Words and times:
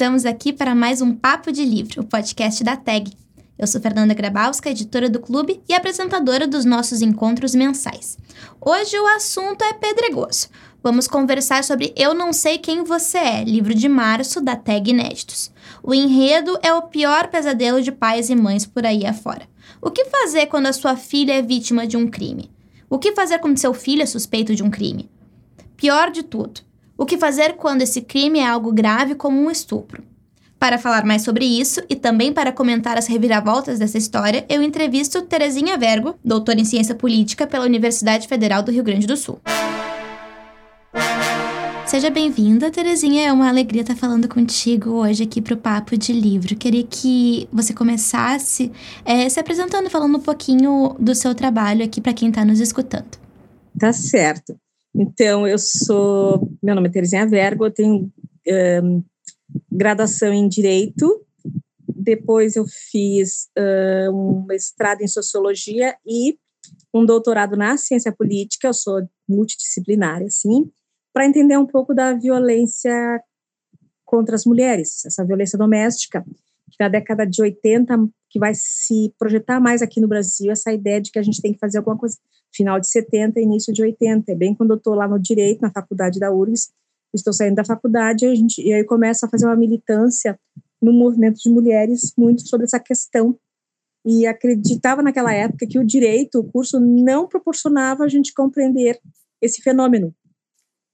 Estamos 0.00 0.24
aqui 0.24 0.50
para 0.50 0.74
mais 0.74 1.02
um 1.02 1.14
Papo 1.14 1.52
de 1.52 1.62
Livro, 1.62 2.00
o 2.00 2.06
podcast 2.06 2.64
da 2.64 2.74
TAG. 2.74 3.12
Eu 3.58 3.66
sou 3.66 3.82
Fernanda 3.82 4.14
Grabowska, 4.14 4.70
editora 4.70 5.10
do 5.10 5.20
clube 5.20 5.62
e 5.68 5.74
apresentadora 5.74 6.46
dos 6.46 6.64
nossos 6.64 7.02
encontros 7.02 7.54
mensais. 7.54 8.16
Hoje 8.58 8.98
o 8.98 9.06
assunto 9.08 9.62
é 9.62 9.74
pedregoso. 9.74 10.48
Vamos 10.82 11.06
conversar 11.06 11.64
sobre 11.64 11.92
Eu 11.94 12.14
Não 12.14 12.32
Sei 12.32 12.56
Quem 12.56 12.82
Você 12.82 13.18
É, 13.18 13.44
livro 13.44 13.74
de 13.74 13.90
março 13.90 14.40
da 14.40 14.56
Tag 14.56 14.88
Inéditos. 14.88 15.52
O 15.82 15.92
enredo 15.92 16.58
é 16.62 16.72
o 16.72 16.88
pior 16.88 17.28
pesadelo 17.28 17.82
de 17.82 17.92
pais 17.92 18.30
e 18.30 18.34
mães 18.34 18.64
por 18.64 18.86
aí 18.86 19.04
afora. 19.04 19.46
O 19.82 19.90
que 19.90 20.06
fazer 20.06 20.46
quando 20.46 20.68
a 20.68 20.72
sua 20.72 20.96
filha 20.96 21.34
é 21.34 21.42
vítima 21.42 21.86
de 21.86 21.98
um 21.98 22.08
crime? 22.08 22.50
O 22.88 22.98
que 22.98 23.12
fazer 23.12 23.38
quando 23.38 23.58
seu 23.58 23.74
filho 23.74 24.00
é 24.00 24.06
suspeito 24.06 24.54
de 24.54 24.62
um 24.62 24.70
crime? 24.70 25.10
Pior 25.76 26.10
de 26.10 26.22
tudo, 26.22 26.62
o 27.00 27.06
que 27.06 27.16
fazer 27.16 27.54
quando 27.54 27.80
esse 27.80 28.02
crime 28.02 28.40
é 28.40 28.46
algo 28.46 28.70
grave 28.70 29.14
como 29.14 29.40
um 29.40 29.50
estupro? 29.50 30.04
Para 30.58 30.76
falar 30.76 31.02
mais 31.02 31.22
sobre 31.22 31.46
isso 31.46 31.80
e 31.88 31.96
também 31.96 32.30
para 32.30 32.52
comentar 32.52 32.98
as 32.98 33.06
reviravoltas 33.06 33.78
dessa 33.78 33.96
história, 33.96 34.44
eu 34.50 34.62
entrevisto 34.62 35.22
Terezinha 35.22 35.78
Vergo, 35.78 36.14
doutora 36.22 36.60
em 36.60 36.64
ciência 36.66 36.94
política 36.94 37.46
pela 37.46 37.64
Universidade 37.64 38.28
Federal 38.28 38.62
do 38.62 38.70
Rio 38.70 38.84
Grande 38.84 39.06
do 39.06 39.16
Sul. 39.16 39.40
Seja 41.86 42.10
bem-vinda, 42.10 42.70
Terezinha. 42.70 43.28
É 43.28 43.32
uma 43.32 43.48
alegria 43.48 43.80
estar 43.80 43.96
falando 43.96 44.28
contigo 44.28 44.90
hoje 44.90 45.22
aqui 45.22 45.40
para 45.40 45.54
o 45.54 45.56
Papo 45.56 45.96
de 45.96 46.12
Livro. 46.12 46.54
Queria 46.54 46.84
que 46.84 47.48
você 47.50 47.72
começasse 47.72 48.70
é, 49.06 49.26
se 49.26 49.40
apresentando, 49.40 49.88
falando 49.88 50.18
um 50.18 50.20
pouquinho 50.20 50.94
do 50.98 51.14
seu 51.14 51.34
trabalho 51.34 51.82
aqui 51.82 51.98
para 51.98 52.12
quem 52.12 52.28
está 52.28 52.44
nos 52.44 52.60
escutando. 52.60 53.16
Tá 53.78 53.90
certo. 53.90 54.54
Então, 55.02 55.48
eu 55.48 55.58
sou. 55.58 56.46
Meu 56.62 56.74
nome 56.74 56.88
é 56.88 56.92
Terezinha 56.92 57.26
Vergo, 57.26 57.64
eu 57.64 57.70
tenho 57.70 58.12
um, 58.84 59.02
graduação 59.72 60.30
em 60.30 60.46
Direito, 60.46 61.24
depois 61.88 62.54
eu 62.54 62.66
fiz 62.68 63.48
um 64.12 64.44
mestrado 64.46 65.00
em 65.00 65.08
Sociologia 65.08 65.96
e 66.06 66.38
um 66.92 67.06
doutorado 67.06 67.56
na 67.56 67.78
Ciência 67.78 68.12
Política, 68.12 68.68
eu 68.68 68.74
sou 68.74 69.08
multidisciplinar, 69.26 70.20
assim, 70.22 70.70
para 71.14 71.24
entender 71.24 71.56
um 71.56 71.66
pouco 71.66 71.94
da 71.94 72.12
violência 72.12 73.22
contra 74.04 74.34
as 74.34 74.44
mulheres, 74.44 75.06
essa 75.06 75.24
violência 75.24 75.58
doméstica, 75.58 76.22
que 76.70 76.76
na 76.78 76.90
década 76.90 77.26
de 77.26 77.40
80, 77.40 78.06
que 78.30 78.38
vai 78.38 78.52
se 78.54 79.12
projetar 79.18 79.60
mais 79.60 79.82
aqui 79.82 80.00
no 80.00 80.08
Brasil, 80.08 80.50
essa 80.50 80.72
ideia 80.72 81.00
de 81.00 81.10
que 81.10 81.18
a 81.18 81.22
gente 81.22 81.42
tem 81.42 81.52
que 81.52 81.58
fazer 81.58 81.78
alguma 81.78 81.98
coisa, 81.98 82.16
final 82.54 82.78
de 82.80 82.88
70, 82.88 83.40
início 83.40 83.72
de 83.72 83.82
80, 83.82 84.30
é 84.30 84.34
bem 84.34 84.54
quando 84.54 84.70
eu 84.70 84.76
estou 84.76 84.94
lá 84.94 85.08
no 85.08 85.18
Direito, 85.18 85.60
na 85.60 85.70
faculdade 85.70 86.20
da 86.20 86.32
URGS, 86.32 86.70
estou 87.12 87.32
saindo 87.32 87.56
da 87.56 87.64
faculdade 87.64 88.24
a 88.24 88.34
gente, 88.34 88.62
e 88.62 88.72
aí 88.72 88.84
começo 88.84 89.26
a 89.26 89.28
fazer 89.28 89.46
uma 89.46 89.56
militância 89.56 90.38
no 90.80 90.92
movimento 90.92 91.40
de 91.40 91.50
mulheres 91.50 92.12
muito 92.16 92.48
sobre 92.48 92.64
essa 92.64 92.78
questão 92.78 93.36
e 94.04 94.26
acreditava 94.26 95.02
naquela 95.02 95.32
época 95.32 95.66
que 95.66 95.78
o 95.78 95.84
direito, 95.84 96.38
o 96.38 96.44
curso 96.44 96.80
não 96.80 97.28
proporcionava 97.28 98.04
a 98.04 98.08
gente 98.08 98.32
compreender 98.32 98.98
esse 99.42 99.60
fenômeno. 99.60 100.14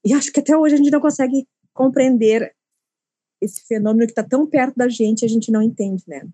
E 0.03 0.13
acho 0.13 0.31
que 0.31 0.39
até 0.39 0.57
hoje 0.57 0.75
a 0.75 0.77
gente 0.77 0.91
não 0.91 0.99
consegue 0.99 1.47
compreender 1.73 2.53
esse 3.41 3.61
fenômeno 3.65 4.05
que 4.05 4.11
está 4.11 4.23
tão 4.23 4.47
perto 4.47 4.75
da 4.75 4.89
gente, 4.89 5.23
a 5.23 5.27
gente 5.27 5.51
não 5.51 5.61
entende, 5.61 6.03
né? 6.07 6.27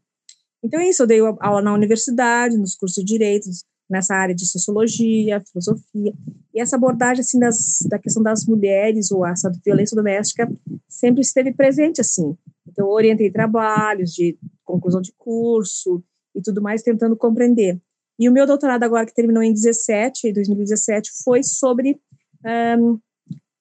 Então 0.63 0.79
é 0.79 0.89
isso, 0.89 1.03
eu 1.03 1.07
dei 1.07 1.19
aula 1.19 1.61
na 1.61 1.73
universidade, 1.73 2.57
nos 2.57 2.75
cursos 2.75 3.03
de 3.03 3.03
direitos, 3.03 3.65
nessa 3.89 4.15
área 4.15 4.33
de 4.33 4.47
sociologia, 4.47 5.41
filosofia, 5.41 6.13
e 6.53 6.61
essa 6.61 6.75
abordagem 6.75 7.21
assim 7.21 7.39
das, 7.39 7.79
da 7.89 7.99
questão 7.99 8.23
das 8.23 8.45
mulheres 8.45 9.11
ou 9.11 9.25
essa 9.25 9.51
violência 9.63 9.95
doméstica 9.95 10.49
sempre 10.87 11.21
esteve 11.21 11.53
presente 11.53 11.99
assim. 11.99 12.35
Então 12.67 12.87
eu 12.87 12.91
orientei 12.91 13.29
trabalhos 13.29 14.11
de 14.13 14.37
conclusão 14.63 15.01
de 15.01 15.11
curso 15.17 16.01
e 16.33 16.41
tudo 16.41 16.61
mais 16.61 16.81
tentando 16.81 17.15
compreender. 17.15 17.79
E 18.17 18.29
o 18.29 18.31
meu 18.31 18.47
doutorado 18.47 18.83
agora 18.83 19.05
que 19.05 19.13
terminou 19.13 19.43
em 19.43 19.51
17, 19.51 20.31
2017, 20.31 21.11
foi 21.23 21.43
sobre 21.43 21.99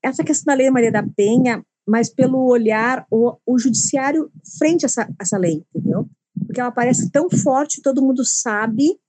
essa 0.02 0.22
questão 0.22 0.52
da 0.52 0.58
Lei 0.58 0.70
Maria 0.70 0.92
da 0.92 1.02
Penha, 1.02 1.64
mas 1.86 2.08
pelo 2.08 2.46
olhar 2.46 3.06
o, 3.10 3.36
o 3.46 3.58
judiciário 3.58 4.30
frente 4.58 4.84
a 4.84 4.86
essa, 4.86 5.08
essa 5.20 5.38
lei, 5.38 5.64
entendeu? 5.74 6.08
Porque 6.52 6.60
ela 6.60 6.70
parece 6.70 7.10
tão 7.10 7.30
forte, 7.30 7.80
todo 7.80 8.02
mundo 8.02 8.22
sabe, 8.26 9.00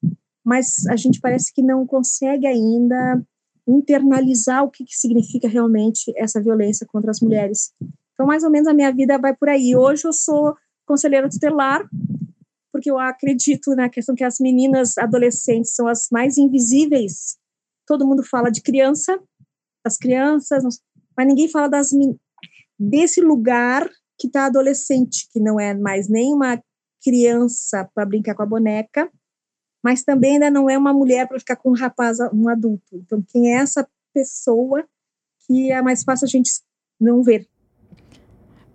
mas 0.45 0.87
a 0.87 0.95
gente 0.95 1.19
parece 1.19 1.53
que 1.53 1.61
não 1.61 1.85
consegue 1.85 2.47
ainda 2.47 3.21
internalizar 3.67 4.63
o 4.63 4.71
que, 4.71 4.85
que 4.85 4.95
significa 4.95 5.45
realmente 5.45 6.13
essa 6.15 6.41
violência 6.41 6.87
contra 6.87 7.11
as 7.11 7.19
mulheres. 7.19 7.73
Então, 8.13 8.25
mais 8.25 8.45
ou 8.45 8.49
menos, 8.49 8.69
a 8.69 8.73
minha 8.73 8.93
vida 8.93 9.17
vai 9.17 9.35
por 9.35 9.49
aí. 9.49 9.75
Hoje 9.75 10.07
eu 10.07 10.13
sou 10.13 10.55
conselheira 10.85 11.27
tutelar, 11.27 11.85
porque 12.71 12.89
eu 12.89 12.97
acredito 12.97 13.75
na 13.75 13.89
questão 13.89 14.15
que 14.15 14.23
as 14.23 14.39
meninas 14.39 14.97
adolescentes 14.97 15.75
são 15.75 15.85
as 15.85 16.07
mais 16.09 16.37
invisíveis. 16.37 17.37
Todo 17.85 18.07
mundo 18.07 18.23
fala 18.23 18.49
de 18.49 18.61
criança, 18.61 19.19
das 19.83 19.97
crianças, 19.97 20.63
mas 21.17 21.27
ninguém 21.27 21.49
fala 21.49 21.67
das 21.67 21.89
desse 22.79 23.19
lugar 23.19 23.85
que 24.17 24.27
está 24.27 24.45
adolescente, 24.45 25.27
que 25.29 25.41
não 25.41 25.59
é 25.59 25.73
mais 25.73 26.07
nem 26.07 26.33
uma 26.33 26.57
criança 27.03 27.89
para 27.93 28.05
brincar 28.05 28.35
com 28.35 28.43
a 28.43 28.47
boneca, 28.47 29.11
mas 29.83 30.03
também 30.03 30.33
ainda 30.33 30.49
não 30.49 30.69
é 30.69 30.77
uma 30.77 30.93
mulher 30.93 31.27
para 31.27 31.39
ficar 31.39 31.57
com 31.57 31.71
um 31.71 31.75
rapaz, 31.75 32.17
um 32.33 32.47
adulto. 32.47 32.95
Então, 32.95 33.21
quem 33.29 33.53
é 33.53 33.57
essa 33.57 33.87
pessoa 34.13 34.85
que 35.45 35.71
é 35.71 35.81
mais 35.81 36.03
fácil 36.03 36.25
a 36.25 36.29
gente 36.29 36.51
não 36.99 37.21
ver. 37.21 37.47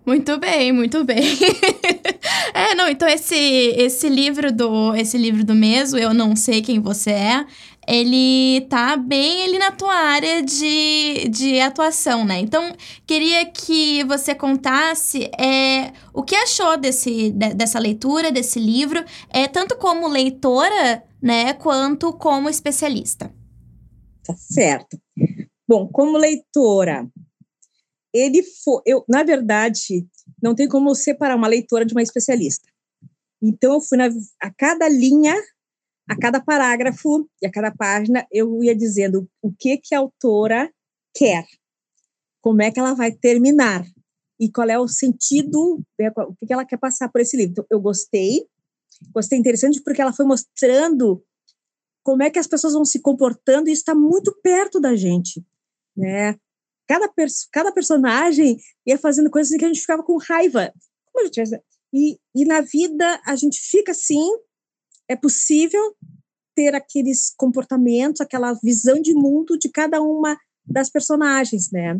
Muito 0.05 0.37
bem, 0.37 0.71
muito 0.71 1.03
bem. 1.03 1.19
é, 2.53 2.73
não, 2.73 2.87
então 2.87 3.07
esse 3.07 3.35
esse 3.35 4.09
livro 4.09 4.51
do 4.51 4.95
esse 4.95 5.17
livro 5.17 5.43
do 5.43 5.53
Meso, 5.53 5.97
eu 5.97 6.13
não 6.13 6.35
sei 6.35 6.61
quem 6.61 6.79
você 6.79 7.11
é, 7.11 7.45
ele 7.89 8.61
tá 8.69 8.95
bem 8.95 9.43
ali 9.45 9.57
na 9.57 9.71
tua 9.71 9.95
área 9.95 10.43
de, 10.43 11.27
de 11.29 11.59
atuação, 11.59 12.23
né? 12.23 12.39
Então, 12.39 12.75
queria 13.07 13.47
que 13.47 14.03
você 14.03 14.35
contasse 14.35 15.23
é, 15.39 15.91
o 16.13 16.21
que 16.21 16.35
achou 16.35 16.77
desse, 16.77 17.31
de, 17.31 17.55
dessa 17.55 17.79
leitura, 17.79 18.31
desse 18.31 18.59
livro, 18.59 19.03
é, 19.31 19.47
tanto 19.47 19.75
como 19.75 20.07
leitora, 20.07 21.03
né, 21.19 21.53
quanto 21.53 22.13
como 22.13 22.47
especialista. 22.47 23.33
Tá 24.23 24.35
certo. 24.37 24.95
Bom, 25.67 25.87
como 25.87 26.15
leitora, 26.15 27.09
ele 28.13 28.43
foi, 28.43 28.83
eu, 28.85 29.03
na 29.09 29.23
verdade, 29.23 30.07
não 30.41 30.53
tem 30.53 30.67
como 30.67 30.93
separar 30.93 31.35
uma 31.35 31.47
leitora 31.47 31.83
de 31.83 31.95
uma 31.95 32.03
especialista. 32.03 32.69
Então, 33.41 33.73
eu 33.73 33.81
fui 33.81 33.97
na, 33.97 34.09
a 34.39 34.53
cada 34.55 34.87
linha 34.87 35.35
a 36.09 36.17
cada 36.17 36.41
parágrafo 36.41 37.29
e 37.39 37.45
a 37.45 37.51
cada 37.51 37.71
página 37.71 38.25
eu 38.31 38.63
ia 38.63 38.75
dizendo 38.75 39.29
o 39.43 39.53
que 39.53 39.77
que 39.77 39.93
a 39.93 39.99
autora 39.99 40.73
quer, 41.15 41.45
como 42.41 42.63
é 42.63 42.71
que 42.71 42.79
ela 42.79 42.95
vai 42.95 43.11
terminar 43.11 43.85
e 44.39 44.51
qual 44.51 44.67
é 44.67 44.79
o 44.79 44.87
sentido, 44.87 45.83
né, 45.99 46.11
o 46.17 46.33
que 46.45 46.51
ela 46.51 46.65
quer 46.65 46.77
passar 46.77 47.09
por 47.09 47.21
esse 47.21 47.37
livro. 47.37 47.51
Então, 47.51 47.65
eu 47.69 47.79
gostei, 47.79 48.47
gostei 49.13 49.37
interessante 49.37 49.83
porque 49.83 50.01
ela 50.01 50.11
foi 50.11 50.25
mostrando 50.25 51.23
como 52.03 52.23
é 52.23 52.31
que 52.31 52.39
as 52.39 52.47
pessoas 52.47 52.73
vão 52.73 52.85
se 52.85 53.01
comportando 53.01 53.69
e 53.69 53.73
está 53.73 53.93
muito 53.93 54.35
perto 54.41 54.79
da 54.79 54.95
gente, 54.95 55.45
né? 55.95 56.35
Cada, 56.87 57.07
pers 57.07 57.47
cada 57.51 57.71
personagem 57.71 58.57
ia 58.83 58.97
fazendo 58.97 59.29
coisas 59.29 59.55
que 59.55 59.63
a 59.63 59.67
gente 59.67 59.81
ficava 59.81 60.01
com 60.01 60.17
raiva. 60.17 60.73
E, 61.93 62.17
e 62.35 62.45
na 62.45 62.61
vida 62.61 63.21
a 63.27 63.35
gente 63.35 63.59
fica 63.61 63.91
assim, 63.91 64.27
é 65.09 65.15
possível 65.15 65.95
ter 66.55 66.75
aqueles 66.75 67.33
comportamentos, 67.35 68.21
aquela 68.21 68.53
visão 68.63 69.01
de 69.01 69.13
mundo 69.13 69.57
de 69.57 69.69
cada 69.69 70.01
uma 70.01 70.37
das 70.65 70.89
personagens, 70.89 71.71
né? 71.71 71.99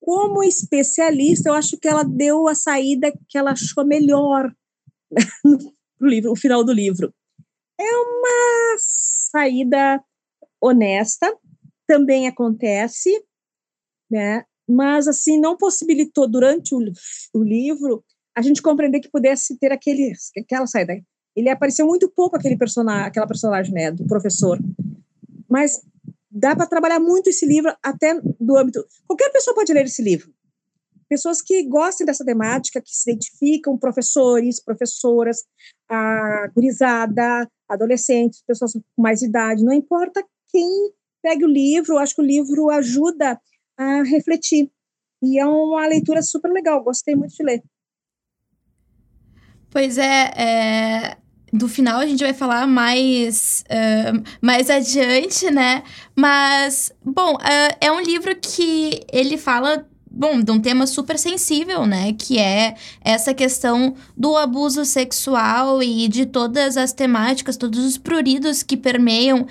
Como 0.00 0.42
especialista, 0.42 1.48
eu 1.48 1.54
acho 1.54 1.76
que 1.78 1.88
ela 1.88 2.04
deu 2.04 2.46
a 2.48 2.54
saída 2.54 3.12
que 3.28 3.36
ela 3.36 3.52
achou 3.52 3.84
melhor 3.84 4.54
no 5.44 6.08
livro, 6.08 6.32
o 6.32 6.36
final 6.36 6.64
do 6.64 6.72
livro. 6.72 7.12
É 7.78 7.96
uma 7.96 8.76
saída 8.78 10.02
honesta, 10.60 11.36
também 11.86 12.26
acontece, 12.26 13.10
né? 14.10 14.44
mas 14.68 15.06
assim 15.06 15.38
não 15.38 15.56
possibilitou 15.56 16.28
durante 16.28 16.74
o, 16.74 16.78
o 17.34 17.42
livro 17.42 18.04
a 18.36 18.42
gente 18.42 18.60
compreender 18.60 19.00
que 19.00 19.10
pudesse 19.10 19.58
ter 19.58 19.72
aquele 19.72 20.12
aquela 20.38 20.66
saída. 20.66 21.00
Ele 21.36 21.50
apareceu 21.50 21.86
muito 21.86 22.08
pouco 22.08 22.36
aquele 22.36 22.56
personagem, 22.56 23.06
aquela 23.06 23.26
personagem, 23.26 23.72
né, 23.72 23.90
do 23.90 24.06
professor. 24.06 24.58
Mas 25.48 25.82
dá 26.30 26.56
para 26.56 26.66
trabalhar 26.66 26.98
muito 26.98 27.28
esse 27.28 27.46
livro 27.46 27.74
até 27.82 28.18
do 28.40 28.56
âmbito. 28.56 28.84
Qualquer 29.06 29.30
pessoa 29.30 29.54
pode 29.54 29.72
ler 29.72 29.84
esse 29.84 30.02
livro. 30.02 30.32
Pessoas 31.08 31.40
que 31.40 31.62
gostem 31.68 32.04
dessa 32.04 32.24
temática, 32.24 32.80
que 32.80 32.90
se 32.90 33.10
identificam, 33.10 33.78
professores, 33.78 34.62
professoras, 34.62 35.44
a 35.88 36.48
gurizada, 36.54 37.48
adolescentes, 37.68 38.42
pessoas 38.44 38.72
com 38.72 39.02
mais 39.02 39.22
idade, 39.22 39.64
não 39.64 39.72
importa 39.72 40.24
quem 40.50 40.92
pegue 41.22 41.44
o 41.44 41.48
livro, 41.48 41.98
acho 41.98 42.14
que 42.14 42.22
o 42.22 42.24
livro 42.24 42.70
ajuda 42.70 43.40
a 43.76 44.02
refletir. 44.02 44.70
E 45.22 45.38
é 45.38 45.46
uma 45.46 45.86
leitura 45.86 46.22
super 46.22 46.50
legal, 46.50 46.82
gostei 46.82 47.14
muito 47.14 47.34
de 47.34 47.42
ler. 47.42 47.62
Pois 49.70 49.98
é, 49.98 50.30
é, 50.36 51.16
do 51.52 51.68
final 51.68 52.00
a 52.00 52.06
gente 52.06 52.22
vai 52.22 52.34
falar 52.34 52.66
mais, 52.66 53.64
uh, 53.70 54.22
mais 54.40 54.68
adiante, 54.68 55.50
né? 55.50 55.82
Mas, 56.14 56.92
bom, 57.04 57.34
uh, 57.34 57.76
é 57.80 57.90
um 57.90 58.00
livro 58.00 58.34
que 58.36 59.00
ele 59.12 59.36
fala 59.36 59.86
bom, 60.16 60.40
de 60.40 60.50
um 60.50 60.58
tema 60.58 60.86
super 60.86 61.18
sensível, 61.18 61.84
né? 61.84 62.14
Que 62.14 62.38
é 62.38 62.74
essa 63.04 63.34
questão 63.34 63.94
do 64.16 64.34
abuso 64.34 64.84
sexual 64.84 65.82
e 65.82 66.08
de 66.08 66.24
todas 66.24 66.78
as 66.78 66.92
temáticas, 66.92 67.58
todos 67.58 67.84
os 67.84 67.98
pruridos 67.98 68.62
que 68.62 68.78
permeiam 68.78 69.42
uh, 69.42 69.46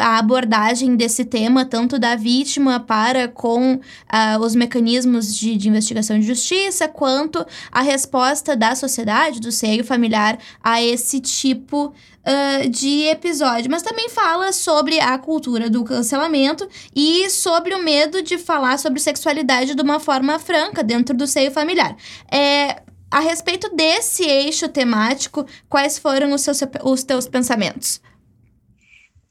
a 0.00 0.18
abordagem 0.18 0.96
desse 0.96 1.24
tema, 1.24 1.64
tanto 1.64 2.00
da 2.00 2.16
vítima 2.16 2.80
para 2.80 3.28
com 3.28 3.74
uh, 3.74 4.40
os 4.40 4.56
mecanismos 4.56 5.32
de, 5.32 5.56
de 5.56 5.68
investigação 5.68 6.18
de 6.18 6.26
justiça, 6.26 6.88
quanto 6.88 7.46
a 7.70 7.80
resposta 7.80 8.56
da 8.56 8.74
sociedade, 8.74 9.40
do 9.40 9.52
seio 9.52 9.84
familiar, 9.84 10.36
a 10.62 10.82
esse 10.82 11.20
tipo 11.20 11.94
uh, 12.28 12.68
de 12.68 13.04
episódio, 13.04 13.70
mas 13.70 13.82
também 13.82 14.08
fala 14.10 14.52
sobre 14.52 15.00
a 15.00 15.18
cultura 15.18 15.70
do 15.70 15.82
cancelamento 15.82 16.68
e 16.94 17.30
sobre 17.30 17.74
o 17.74 17.82
medo 17.82 18.22
de 18.22 18.36
falar 18.36 18.78
sobre 18.78 19.00
sexualidade 19.00 19.74
de 19.74 19.82
uma 19.82 19.98
forma 19.98 20.38
franca 20.38 20.84
dentro 20.84 21.16
do 21.16 21.26
seio 21.26 21.50
familiar. 21.50 21.96
É, 22.30 22.82
a 23.10 23.20
respeito 23.20 23.74
desse 23.74 24.24
eixo 24.24 24.68
temático, 24.68 25.46
quais 25.68 25.98
foram 25.98 26.34
os, 26.34 26.42
seus, 26.42 26.60
os 26.84 27.02
teus 27.02 27.26
pensamentos? 27.26 28.00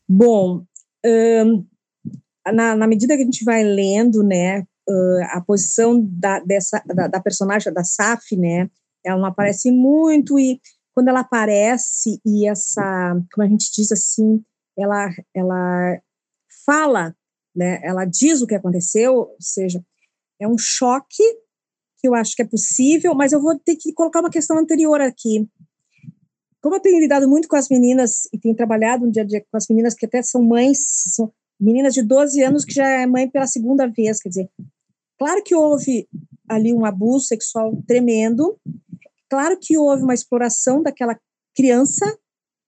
Bom, 0.10 0.64
na, 2.54 2.76
na, 2.76 2.88
medida 2.88 3.16
que 3.16 3.22
a 3.22 3.26
gente 3.26 3.44
vai 3.44 3.64
lendo, 3.64 4.24
né, 4.24 4.62
uh, 4.90 5.24
a 5.32 5.42
posição 5.42 6.02
da, 6.02 6.40
dessa, 6.40 6.82
da, 6.86 7.08
da, 7.08 7.20
personagem, 7.20 7.72
da 7.74 7.84
Saf, 7.84 8.36
né, 8.36 8.70
ela 9.06 9.20
não 9.20 9.28
aparece 9.28 9.72
muito 9.72 10.40
e 10.40 10.60
quando 10.98 11.10
ela 11.10 11.20
aparece 11.20 12.20
e 12.26 12.50
essa, 12.50 12.82
como 13.32 13.46
a 13.46 13.48
gente 13.48 13.72
diz 13.72 13.92
assim, 13.92 14.44
ela, 14.76 15.08
ela 15.32 16.02
fala, 16.66 17.16
né, 17.56 17.80
ela 17.84 18.04
diz 18.04 18.42
o 18.42 18.48
que 18.48 18.56
aconteceu, 18.56 19.14
ou 19.14 19.38
seja, 19.40 19.80
é 20.42 20.48
um 20.48 20.58
choque 20.58 21.22
que 22.00 22.08
eu 22.08 22.16
acho 22.16 22.36
que 22.36 22.42
é 22.42 22.48
possível, 22.48 23.14
mas 23.14 23.32
eu 23.32 23.40
vou 23.40 23.60
ter 23.60 23.76
que 23.76 23.94
colocar 23.94 24.22
uma 24.22 24.32
questão 24.32 24.58
anterior 24.58 25.00
aqui. 25.00 25.48
Como 26.64 26.76
eu 26.76 26.80
tenho 26.80 27.00
lidado 27.00 27.30
muito 27.30 27.48
com 27.48 27.56
as 27.56 27.70
meninas 27.70 28.28
e 28.34 28.40
tenho 28.40 28.56
trabalhado 28.56 29.06
no 29.06 29.12
dia 29.12 29.22
a 29.22 29.26
dia 29.28 29.46
com 29.52 29.56
as 29.56 29.68
meninas 29.68 29.94
que 29.94 30.08
até 30.08 30.24
são 30.24 30.42
mães, 30.42 30.80
são 31.14 31.32
meninas 31.60 31.94
de 31.94 32.02
12 32.02 32.42
anos 32.42 32.66
que 32.66 32.74
já 32.74 32.88
é 32.88 33.06
mãe 33.06 33.30
pela 33.30 33.46
segunda 33.46 33.86
vez, 33.86 34.20
quer 34.20 34.30
dizer, 34.30 34.50
claro 35.20 35.44
que 35.44 35.54
houve 35.54 36.10
ali 36.50 36.74
um 36.74 36.86
abuso 36.86 37.28
sexual 37.28 37.72
tremendo, 37.86 38.60
Claro 39.29 39.57
que 39.62 39.77
houve 39.77 40.03
uma 40.03 40.13
exploração 40.13 40.81
daquela 40.81 41.19
criança, 41.56 42.18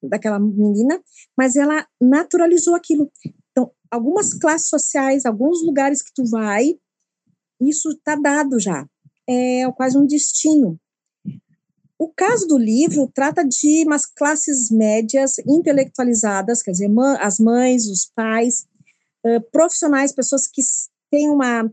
daquela 0.02 0.40
menina, 0.40 1.02
mas 1.38 1.56
ela 1.56 1.88
naturalizou 2.02 2.76
aquilo. 2.76 3.12
Então, 3.52 3.72
algumas 3.92 4.34
classes 4.34 4.68
sociais, 4.68 5.26
alguns 5.26 5.64
lugares 5.64 6.02
que 6.02 6.12
tu 6.14 6.26
vai, 6.26 6.76
isso 7.62 7.90
está 7.90 8.16
dado 8.16 8.60
já. 8.60 8.88
É 9.28 9.70
quase 9.74 9.98
um 9.98 10.06
destino. 10.06 10.80
O 11.98 12.08
caso 12.08 12.48
do 12.48 12.58
livro 12.58 13.12
trata 13.14 13.44
de 13.44 13.84
umas 13.86 14.06
classes 14.06 14.72
médias 14.72 15.38
intelectualizadas, 15.40 16.64
quer 16.64 16.72
dizer, 16.72 16.90
as 17.20 17.40
mães, 17.40 17.88
os 17.88 18.10
pais, 18.16 18.66
profissionais, 19.52 20.14
pessoas 20.14 20.48
que 20.48 20.62
têm 21.12 21.30
uma, 21.30 21.70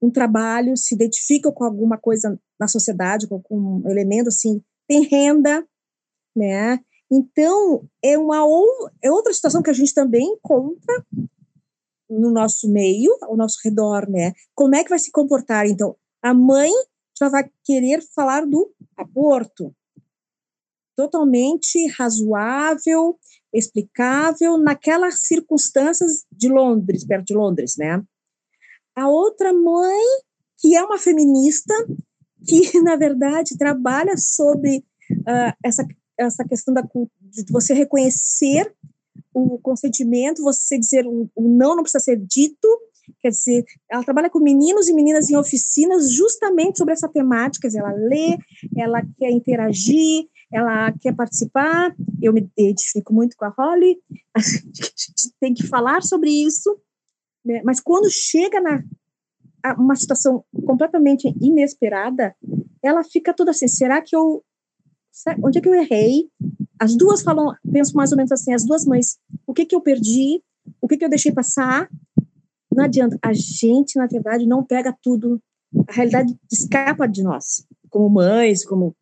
um 0.00 0.10
trabalho, 0.10 0.76
se 0.76 0.94
identificam 0.94 1.52
com 1.52 1.64
alguma 1.64 1.98
coisa 1.98 2.38
na 2.58 2.68
sociedade, 2.68 3.26
com, 3.26 3.40
com 3.42 3.82
um 3.84 3.90
elemento 3.90 4.28
assim, 4.28 4.62
tem 4.86 5.02
renda, 5.02 5.66
né? 6.34 6.78
Então, 7.10 7.88
é 8.02 8.18
uma 8.18 8.44
ou, 8.44 8.66
é 9.02 9.10
outra 9.10 9.32
situação 9.32 9.62
que 9.62 9.70
a 9.70 9.74
gente 9.74 9.94
também 9.94 10.24
encontra 10.24 11.06
no 12.08 12.30
nosso 12.30 12.70
meio, 12.70 13.16
ao 13.22 13.36
nosso 13.36 13.58
redor, 13.64 14.08
né? 14.08 14.32
Como 14.54 14.74
é 14.74 14.82
que 14.82 14.90
vai 14.90 14.98
se 14.98 15.10
comportar? 15.10 15.66
Então, 15.66 15.96
a 16.22 16.32
mãe 16.32 16.70
já 17.18 17.28
vai 17.28 17.50
querer 17.64 18.02
falar 18.14 18.46
do 18.46 18.72
aborto. 18.96 19.74
Totalmente 20.96 21.86
razoável, 21.96 23.18
explicável 23.52 24.58
naquelas 24.58 25.26
circunstâncias 25.26 26.24
de 26.30 26.48
Londres, 26.48 27.06
perto 27.06 27.26
de 27.26 27.34
Londres, 27.34 27.76
né? 27.76 28.02
A 28.98 29.08
outra 29.08 29.52
mãe, 29.52 30.02
que 30.58 30.74
é 30.74 30.82
uma 30.82 30.98
feminista, 30.98 31.72
que, 32.44 32.60
na 32.82 32.96
verdade, 32.96 33.56
trabalha 33.56 34.16
sobre 34.16 34.78
uh, 35.12 35.54
essa, 35.64 35.86
essa 36.18 36.44
questão 36.44 36.74
da, 36.74 36.82
de 36.82 37.52
você 37.52 37.74
reconhecer 37.74 38.74
o 39.32 39.56
consentimento, 39.60 40.42
você 40.42 40.76
dizer 40.76 41.06
o, 41.06 41.30
o 41.36 41.48
não 41.48 41.76
não 41.76 41.82
precisa 41.82 42.02
ser 42.02 42.16
dito, 42.16 42.68
quer 43.20 43.28
dizer, 43.30 43.64
ela 43.88 44.02
trabalha 44.02 44.28
com 44.28 44.40
meninos 44.40 44.88
e 44.88 44.92
meninas 44.92 45.30
em 45.30 45.36
oficinas 45.36 46.12
justamente 46.12 46.78
sobre 46.78 46.92
essa 46.92 47.08
temática, 47.08 47.62
quer 47.62 47.68
dizer, 47.68 47.78
ela 47.78 47.92
lê, 47.92 48.36
ela 48.76 49.00
quer 49.16 49.30
interagir, 49.30 50.26
ela 50.52 50.92
quer 51.00 51.14
participar, 51.14 51.94
eu 52.20 52.32
me 52.32 52.50
identifico 52.56 53.14
muito 53.14 53.36
com 53.36 53.44
a 53.44 53.54
Holly, 53.56 53.96
a 54.34 54.40
gente 54.40 55.32
tem 55.40 55.54
que 55.54 55.68
falar 55.68 56.02
sobre 56.02 56.30
isso, 56.30 56.76
né? 57.44 57.62
mas 57.64 57.80
quando 57.80 58.10
chega 58.10 58.60
na, 58.60 58.82
uma 59.76 59.96
situação 59.96 60.44
completamente 60.66 61.32
inesperada, 61.40 62.34
ela 62.82 63.02
fica 63.04 63.34
toda 63.34 63.50
assim, 63.50 63.68
será 63.68 64.00
que 64.00 64.14
eu 64.14 64.42
onde 65.42 65.58
é 65.58 65.60
que 65.60 65.68
eu 65.68 65.74
errei? 65.74 66.28
As 66.78 66.96
duas 66.96 67.22
falam, 67.22 67.52
penso 67.72 67.96
mais 67.96 68.12
ou 68.12 68.16
menos 68.16 68.30
assim, 68.30 68.54
as 68.54 68.64
duas 68.64 68.84
mães, 68.84 69.18
o 69.46 69.52
que 69.52 69.66
que 69.66 69.74
eu 69.74 69.80
perdi? 69.80 70.42
O 70.80 70.86
que 70.86 70.96
que 70.96 71.04
eu 71.04 71.08
deixei 71.08 71.32
passar? 71.32 71.88
Não 72.72 72.84
adianta, 72.84 73.18
a 73.20 73.32
gente, 73.32 73.96
na 73.96 74.06
verdade, 74.06 74.46
não 74.46 74.64
pega 74.64 74.96
tudo, 75.02 75.42
a 75.88 75.92
realidade 75.92 76.38
escapa 76.52 77.08
de 77.08 77.22
nós, 77.22 77.66
como 77.90 78.08
mães, 78.08 78.64
como 78.64 78.94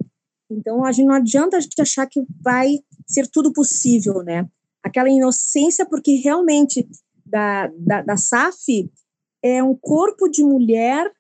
então 0.49 0.85
a 0.85 0.93
gente 0.93 1.07
não 1.07 1.14
adianta 1.14 1.57
a 1.57 1.61
gente 1.61 1.81
achar 1.81 2.07
que 2.07 2.25
vai 2.40 2.78
ser 3.07 3.26
tudo 3.28 3.52
possível, 3.52 4.23
né? 4.23 4.49
Aquela 4.83 5.11
inocência, 5.11 5.85
porque 5.85 6.14
realmente 6.14 6.88
da, 7.26 7.68
da, 7.78 8.02
da 8.02 8.16
SAF, 8.16 8.90
é 9.42 9.62
um 9.62 9.75
corpo 9.75 10.28
de 10.28 10.42
mulher, 10.42 11.11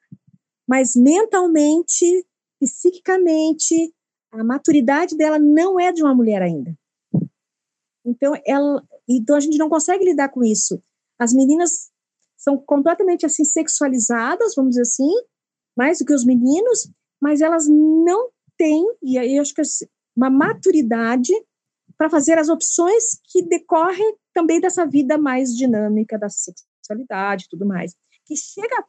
mas 0.66 0.96
mentalmente, 0.96 2.26
psiquicamente, 2.60 3.94
a 4.32 4.42
maturidade 4.42 5.16
dela 5.16 5.38
não 5.38 5.78
é 5.78 5.92
de 5.92 6.02
uma 6.02 6.14
mulher 6.14 6.42
ainda. 6.42 6.76
Então, 8.04 8.34
ela, 8.46 8.82
então 9.08 9.36
a 9.36 9.40
gente 9.40 9.58
não 9.58 9.68
consegue 9.68 10.04
lidar 10.04 10.28
com 10.28 10.44
isso. 10.44 10.82
As 11.18 11.32
meninas 11.32 11.90
são 12.36 12.56
completamente 12.58 13.26
assim 13.26 13.44
sexualizadas, 13.44 14.54
vamos 14.54 14.70
dizer 14.70 14.82
assim, 14.82 15.10
mais 15.76 15.98
do 15.98 16.04
que 16.04 16.14
os 16.14 16.24
meninos, 16.24 16.90
mas 17.20 17.40
elas 17.40 17.66
não 17.68 18.30
têm, 18.56 18.84
e 19.02 19.18
aí 19.18 19.36
eu 19.36 19.42
acho 19.42 19.54
que 19.54 19.60
assim, 19.60 19.86
uma 20.16 20.30
maturidade 20.30 21.32
para 21.98 22.10
fazer 22.10 22.38
as 22.38 22.48
opções 22.48 23.18
que 23.24 23.42
decorrem 23.42 24.16
também 24.34 24.60
dessa 24.60 24.86
vida 24.86 25.16
mais 25.16 25.56
dinâmica 25.56 26.18
da 26.18 26.28
sexualidade 26.28 27.44
e 27.44 27.48
tudo 27.48 27.66
mais 27.66 27.94
que 28.26 28.36
chega, 28.36 28.84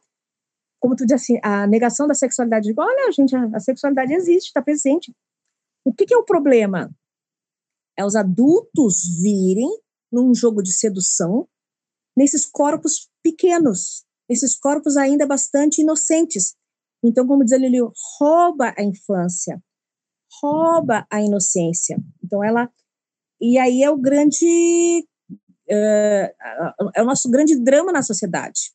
como 0.80 0.96
tu 0.96 1.06
disse 1.06 1.32
assim, 1.32 1.40
a 1.42 1.66
negação 1.66 2.06
da 2.06 2.14
sexualidade. 2.14 2.74
Olha, 2.76 3.12
gente, 3.12 3.34
a, 3.34 3.60
sexualidade 3.60 4.12
existe, 4.12 4.48
está 4.48 4.60
presente. 4.60 5.14
O 5.84 5.94
que, 5.94 6.04
que, 6.04 6.12
é 6.12 6.18
o 6.18 6.24
problema? 6.24 6.90
É 7.96 8.04
os 8.04 8.16
adultos 8.16 9.02
virem 9.22 9.70
num 10.12 10.34
jogo 10.34 10.62
de 10.62 10.72
sedução 10.72 11.48
nesses 12.16 12.44
corpos 12.44 13.08
pequenos, 13.22 14.04
esses 14.28 14.58
corpos 14.58 14.96
ainda 14.96 15.26
bastante 15.26 15.80
inocentes. 15.80 16.56
Então, 17.02 17.26
como 17.26 17.44
diz 17.44 17.52
ele, 17.52 17.78
rouba 18.18 18.74
a 18.76 18.82
infância, 18.82 19.62
rouba 20.42 21.06
a 21.10 21.22
inocência. 21.22 21.96
Então, 22.22 22.42
ela. 22.42 22.70
E 23.40 23.58
aí 23.58 23.82
é 23.82 23.90
o 23.90 23.96
grande. 23.96 25.06
Uh, 25.70 26.90
é 26.94 27.02
o 27.02 27.04
nosso 27.04 27.30
grande 27.30 27.56
drama 27.56 27.92
na 27.92 28.02
sociedade 28.02 28.72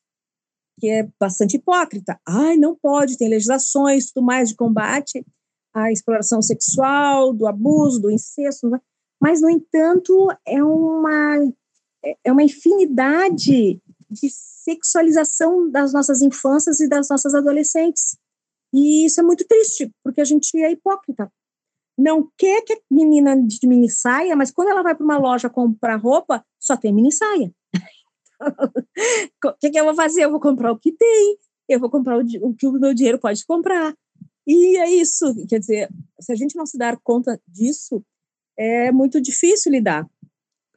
que 0.79 0.89
é 0.89 1.08
bastante 1.20 1.55
hipócrita. 1.55 2.20
Ai, 2.27 2.58
não 2.58 2.75
pode, 2.75 3.17
tem 3.17 3.29
legislações, 3.29 4.12
tudo 4.12 4.25
mais 4.25 4.50
de 4.50 4.55
combate 4.55 5.25
à 5.74 5.91
exploração 5.91 6.41
sexual, 6.41 7.34
do 7.34 7.48
abuso, 7.48 8.01
do 8.01 8.12
incesto, 8.12 8.70
mas, 9.20 9.41
no 9.41 9.50
entanto, 9.50 10.27
é 10.46 10.62
uma, 10.62 11.38
é 12.24 12.32
uma 12.32 12.43
infinidade 12.43 13.82
de 14.10 14.29
sexualização 14.29 15.72
das 15.72 15.93
nossas 15.93 16.22
infâncias 16.22 16.79
e 16.79 16.88
das 16.88 17.08
nossas 17.10 17.34
adolescentes. 17.34 18.17
E 18.74 19.05
isso 19.05 19.20
é 19.20 19.24
muito 19.24 19.46
triste, 19.48 19.89
porque 20.03 20.20
a 20.20 20.25
gente 20.25 20.58
é 20.62 20.72
hipócrita. 20.72 21.32
Não 21.97 22.29
quer 22.38 22.62
que 22.63 22.73
a 22.73 22.77
menina 22.89 23.35
de 23.39 23.67
mini 23.67 23.89
saia, 23.89 24.35
mas 24.35 24.51
quando 24.51 24.69
ela 24.69 24.81
vai 24.81 24.95
para 24.95 25.03
uma 25.03 25.17
loja 25.17 25.50
comprar 25.50 25.95
roupa, 25.97 26.43
só 26.59 26.75
tem 26.75 26.93
mini 26.93 27.12
saia. 27.12 27.53
o 29.45 29.53
que, 29.59 29.69
que, 29.69 29.79
eu 29.79 29.85
vou 29.85 29.95
fazer? 29.95 30.23
Eu 30.23 30.31
vou 30.31 30.39
comprar 30.39 30.71
o 30.71 30.79
que 30.79 30.91
tem, 30.91 31.38
eu 31.69 31.79
vou 31.79 31.89
comprar 31.89 32.17
o, 32.17 32.21
o 32.41 32.55
que 32.55 32.67
o 32.67 32.71
meu 32.73 32.93
dinheiro 32.93 33.19
pode 33.19 33.45
comprar. 33.45 33.95
E 34.45 34.77
é 34.77 34.89
isso. 34.89 35.25
Quer 35.47 35.59
dizer, 35.59 35.89
se 36.19 36.31
a 36.31 36.35
gente 36.35 36.55
não 36.55 36.65
se 36.65 36.77
dar 36.77 36.97
conta 37.01 37.39
disso, 37.47 38.03
é 38.57 38.91
muito 38.91 39.21
difícil 39.21 39.71
lidar 39.71 40.07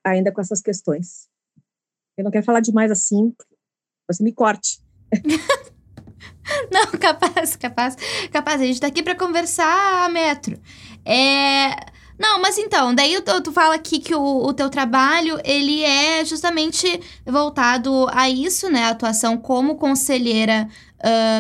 ainda 0.04 0.32
com 0.32 0.40
essas 0.40 0.60
questões. 0.60 1.28
Eu 2.16 2.24
não 2.24 2.30
quero 2.30 2.44
falar 2.44 2.60
demais 2.60 2.90
assim, 2.90 3.34
você 4.08 4.22
me 4.22 4.32
corte. 4.32 4.80
não, 6.70 6.86
capaz, 6.98 7.56
capaz, 7.56 7.96
capaz. 8.30 8.60
A 8.60 8.64
gente 8.64 8.80
tá 8.80 8.86
aqui 8.86 9.02
para 9.02 9.16
conversar, 9.16 10.08
Metro. 10.10 10.58
É. 11.06 11.94
Não, 12.18 12.40
mas 12.40 12.56
então, 12.56 12.94
daí 12.94 13.20
tu, 13.20 13.42
tu 13.42 13.52
fala 13.52 13.74
aqui 13.74 13.98
que 13.98 14.14
o, 14.14 14.46
o 14.46 14.54
teu 14.54 14.70
trabalho, 14.70 15.38
ele 15.44 15.82
é 15.84 16.24
justamente 16.24 17.00
voltado 17.26 18.06
a 18.10 18.28
isso, 18.28 18.70
né? 18.70 18.84
A 18.84 18.90
atuação 18.90 19.36
como 19.36 19.76
conselheira 19.76 20.66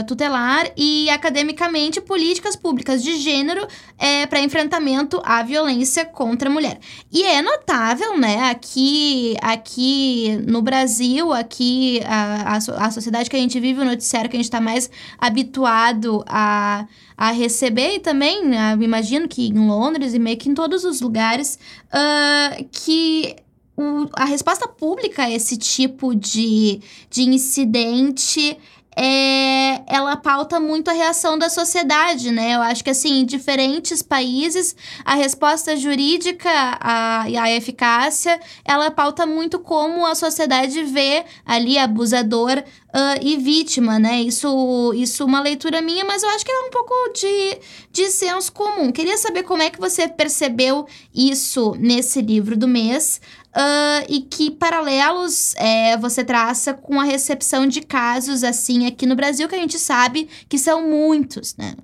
tutelar 0.06 0.70
e 0.76 1.08
academicamente 1.10 2.00
políticas 2.00 2.54
públicas 2.54 3.02
de 3.02 3.16
gênero 3.16 3.66
é, 3.98 4.26
para 4.26 4.40
enfrentamento 4.40 5.20
à 5.24 5.42
violência 5.42 6.04
contra 6.04 6.48
a 6.48 6.52
mulher. 6.52 6.78
E 7.10 7.22
é 7.22 7.40
notável, 7.42 8.18
né, 8.18 8.50
aqui, 8.50 9.34
aqui 9.40 10.38
no 10.46 10.62
Brasil, 10.62 11.32
aqui 11.32 12.00
a, 12.04 12.54
a, 12.54 12.86
a 12.86 12.90
sociedade 12.90 13.30
que 13.30 13.36
a 13.36 13.38
gente 13.38 13.58
vive, 13.58 13.80
o 13.80 13.84
noticiário 13.84 14.28
que 14.28 14.36
a 14.36 14.38
gente 14.38 14.44
está 14.44 14.60
mais 14.60 14.90
habituado 15.18 16.22
a, 16.26 16.86
a 17.16 17.30
receber, 17.30 17.96
e 17.96 18.00
também, 18.00 18.42
uh, 18.50 18.82
imagino 18.82 19.26
que 19.26 19.48
em 19.48 19.66
Londres 19.66 20.14
e 20.14 20.18
meio 20.18 20.36
que 20.36 20.48
em 20.48 20.54
todos 20.54 20.84
os 20.84 21.00
lugares, 21.00 21.58
uh, 21.86 22.64
que 22.70 23.36
o, 23.76 24.08
a 24.14 24.24
resposta 24.24 24.66
pública 24.66 25.24
a 25.24 25.30
esse 25.30 25.56
tipo 25.56 26.14
de, 26.14 26.80
de 27.10 27.22
incidente 27.22 28.56
é, 28.98 29.82
ela 29.86 30.16
pauta 30.16 30.58
muito 30.58 30.88
a 30.88 30.94
reação 30.94 31.38
da 31.38 31.50
sociedade, 31.50 32.30
né? 32.30 32.54
Eu 32.54 32.62
acho 32.62 32.82
que, 32.82 32.88
assim, 32.88 33.20
em 33.20 33.26
diferentes 33.26 34.00
países, 34.00 34.74
a 35.04 35.14
resposta 35.14 35.76
jurídica 35.76 36.48
a, 36.80 37.28
e 37.28 37.36
a 37.36 37.54
eficácia, 37.54 38.40
ela 38.64 38.90
pauta 38.90 39.26
muito 39.26 39.58
como 39.58 40.06
a 40.06 40.14
sociedade 40.14 40.82
vê 40.82 41.26
ali 41.44 41.76
abusador 41.76 42.56
uh, 42.58 43.20
e 43.20 43.36
vítima, 43.36 43.98
né? 43.98 44.22
Isso, 44.22 44.94
isso 44.94 45.22
é 45.22 45.26
uma 45.26 45.40
leitura 45.42 45.82
minha, 45.82 46.04
mas 46.04 46.22
eu 46.22 46.30
acho 46.30 46.44
que 46.44 46.50
é 46.50 46.60
um 46.60 46.70
pouco 46.70 46.94
de, 47.12 47.58
de 47.92 48.10
senso 48.10 48.50
comum. 48.50 48.90
Queria 48.90 49.18
saber 49.18 49.42
como 49.42 49.62
é 49.62 49.68
que 49.68 49.78
você 49.78 50.08
percebeu 50.08 50.86
isso 51.14 51.74
nesse 51.78 52.22
livro 52.22 52.56
do 52.56 52.66
mês. 52.66 53.20
Uh, 53.56 54.04
e 54.10 54.20
que 54.20 54.50
paralelos 54.50 55.54
é, 55.54 55.96
você 55.96 56.22
traça 56.22 56.74
com 56.74 57.00
a 57.00 57.04
recepção 57.04 57.66
de 57.66 57.80
casos 57.80 58.44
assim 58.44 58.86
aqui 58.86 59.06
no 59.06 59.16
Brasil, 59.16 59.48
que 59.48 59.54
a 59.54 59.58
gente 59.58 59.78
sabe 59.78 60.28
que 60.46 60.58
são 60.58 60.86
muitos, 60.86 61.56
né? 61.56 61.74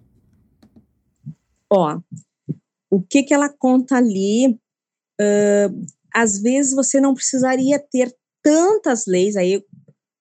Ó, 1.71 1.99
o 2.91 3.01
que 3.01 3.23
que 3.23 3.33
ela 3.33 3.49
conta 3.49 3.97
ali? 3.97 4.49
Uh, 5.19 5.87
às 6.15 6.43
vezes 6.43 6.75
você 6.75 7.01
não 7.01 7.15
precisaria 7.15 7.79
ter 7.79 8.15
tantas 8.43 9.07
leis, 9.07 9.35
aí 9.35 9.65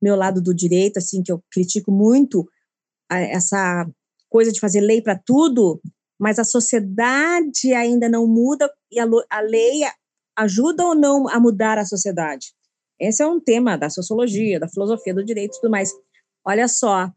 meu 0.02 0.16
lado 0.16 0.42
do 0.42 0.54
direito, 0.54 1.00
assim, 1.00 1.22
que 1.22 1.34
eu 1.34 1.44
critico 1.52 1.92
muito 1.92 2.48
essa 3.10 3.86
coisa 4.30 4.54
de 4.54 4.60
fazer 4.62 4.80
lei 4.80 5.02
para 5.02 5.20
tudo, 5.20 5.82
mas 6.18 6.40
a 6.40 6.46
sociedade 6.46 7.74
ainda 7.74 8.08
não 8.08 8.26
muda 8.26 8.72
e 8.90 9.00
a, 9.00 9.06
a 9.30 9.42
lei 9.42 9.82
ajuda 10.42 10.86
ou 10.86 10.96
não 10.96 11.28
a 11.30 11.40
mudar 11.40 11.78
a 11.78 11.86
sociedade? 11.86 12.54
Esse 13.00 13.24
é 13.24 13.28
um 13.28 13.40
tema 13.40 13.78
da 13.78 13.90
sociologia, 13.90 14.60
da 14.60 14.70
filosofia 14.70 15.14
do 15.14 15.26
direito 15.26 15.56
e 15.56 15.60
tudo 15.60 15.72
mais. 15.72 15.92
Olha 16.46 16.68
só, 16.68 17.12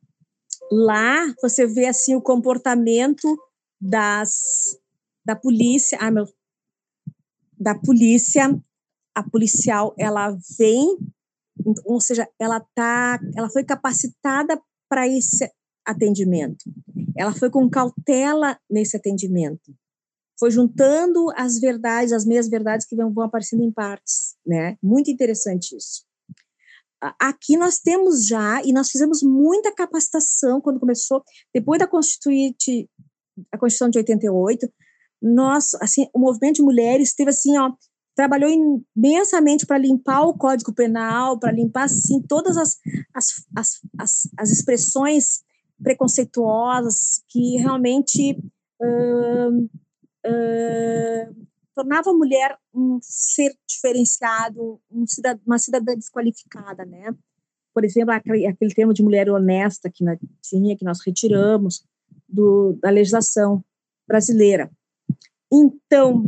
lá 0.70 1.26
você 1.42 1.66
vê 1.66 1.86
assim 1.86 2.14
o 2.14 2.22
comportamento 2.22 3.36
das 3.80 4.78
da 5.24 5.34
polícia, 5.34 5.96
ah, 6.00 6.10
meu, 6.10 6.26
da 7.58 7.74
polícia, 7.74 8.44
a 9.14 9.22
policial, 9.22 9.94
ela 9.98 10.36
vem, 10.58 10.98
ou 11.86 11.98
seja, 11.98 12.28
ela 12.38 12.60
tá, 12.74 13.18
ela 13.34 13.48
foi 13.48 13.64
capacitada 13.64 14.60
para 14.86 15.08
esse 15.08 15.50
atendimento. 15.86 16.64
Ela 17.16 17.32
foi 17.32 17.48
com 17.48 17.70
cautela 17.70 18.58
nesse 18.70 18.98
atendimento 18.98 19.74
foi 20.44 20.50
juntando 20.50 21.30
as 21.36 21.58
verdades, 21.58 22.12
as 22.12 22.26
meias 22.26 22.50
verdades 22.50 22.86
que 22.86 22.94
vão, 22.94 23.10
vão 23.10 23.24
aparecendo 23.24 23.62
em 23.62 23.72
partes, 23.72 24.36
né? 24.46 24.76
Muito 24.82 25.10
interessante 25.10 25.74
isso. 25.74 26.04
Aqui 27.18 27.56
nós 27.56 27.78
temos 27.78 28.26
já, 28.26 28.62
e 28.62 28.70
nós 28.70 28.90
fizemos 28.90 29.22
muita 29.22 29.74
capacitação 29.74 30.60
quando 30.60 30.78
começou, 30.78 31.24
depois 31.54 31.78
da 31.78 31.86
Constituinte, 31.86 32.90
a 33.50 33.56
Constituição 33.56 33.88
de 33.88 33.96
88, 33.96 34.70
nós, 35.22 35.72
assim, 35.80 36.08
o 36.12 36.18
movimento 36.18 36.56
de 36.56 36.62
mulheres 36.62 37.14
teve 37.14 37.30
assim, 37.30 37.56
ó, 37.56 37.72
trabalhou 38.14 38.50
imensamente 38.94 39.64
para 39.64 39.78
limpar 39.78 40.24
o 40.24 40.36
Código 40.36 40.74
Penal, 40.74 41.38
para 41.38 41.52
limpar, 41.52 41.84
assim, 41.84 42.20
todas 42.20 42.58
as, 42.58 42.76
as, 43.14 43.46
as, 43.56 43.80
as, 43.98 44.28
as 44.36 44.50
expressões 44.50 45.42
preconceituosas 45.82 47.22
que 47.30 47.56
realmente 47.56 48.38
uh, 48.82 49.70
tornava 51.74 52.10
a 52.10 52.14
mulher 52.14 52.56
um 52.72 52.98
ser 53.02 53.54
diferenciado, 53.68 54.80
um 54.90 55.06
cidad 55.06 55.40
uma 55.46 55.58
cidadã 55.58 55.94
desqualificada, 55.94 56.84
né? 56.84 57.14
Por 57.74 57.84
exemplo, 57.84 58.12
aquele, 58.12 58.46
aquele 58.46 58.72
termo 58.72 58.94
de 58.94 59.02
mulher 59.02 59.28
honesta 59.28 59.90
que 59.90 60.04
na, 60.04 60.16
tinha, 60.40 60.76
que 60.76 60.84
nós 60.84 61.00
retiramos 61.04 61.84
do, 62.28 62.78
da 62.80 62.90
legislação 62.90 63.64
brasileira. 64.06 64.70
Então, 65.52 66.24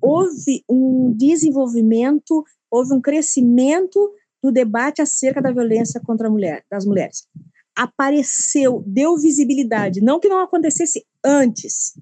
houve 0.00 0.62
um 0.68 1.14
desenvolvimento, 1.16 2.44
houve 2.70 2.92
um 2.92 3.00
crescimento 3.00 4.12
do 4.42 4.52
debate 4.52 5.00
acerca 5.00 5.40
da 5.40 5.52
violência 5.52 6.00
contra 6.00 6.28
a 6.28 6.30
mulher, 6.30 6.64
das 6.70 6.84
mulheres. 6.84 7.26
Apareceu, 7.74 8.82
deu 8.86 9.16
visibilidade, 9.16 10.02
não 10.02 10.20
que 10.20 10.28
não 10.28 10.40
acontecesse 10.40 11.06
antes, 11.24 11.94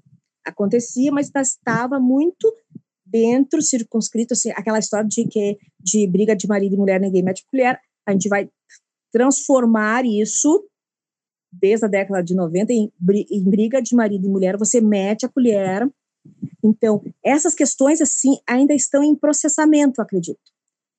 acontecia, 0.45 1.11
mas 1.11 1.31
estava 1.35 1.99
muito 1.99 2.53
dentro, 3.05 3.61
circunscrito, 3.61 4.33
assim, 4.33 4.51
aquela 4.51 4.79
história 4.79 5.07
de 5.07 5.27
que 5.27 5.57
de 5.79 6.07
briga 6.07 6.35
de 6.35 6.47
marido 6.47 6.75
e 6.75 6.77
mulher, 6.77 6.99
ninguém 6.99 7.23
mete 7.23 7.45
colher, 7.45 7.79
a 8.07 8.11
gente 8.11 8.29
vai 8.29 8.49
transformar 9.11 10.05
isso 10.05 10.65
desde 11.51 11.85
a 11.85 11.89
década 11.89 12.23
de 12.23 12.33
90 12.33 12.71
em, 12.71 12.91
em 13.29 13.43
briga 13.43 13.81
de 13.81 13.93
marido 13.93 14.25
e 14.25 14.29
mulher, 14.29 14.57
você 14.57 14.79
mete 14.79 15.25
a 15.25 15.29
colher. 15.29 15.89
Então, 16.63 17.03
essas 17.23 17.53
questões, 17.53 17.99
assim, 17.99 18.37
ainda 18.47 18.73
estão 18.73 19.03
em 19.03 19.15
processamento, 19.15 20.01
acredito. 20.01 20.39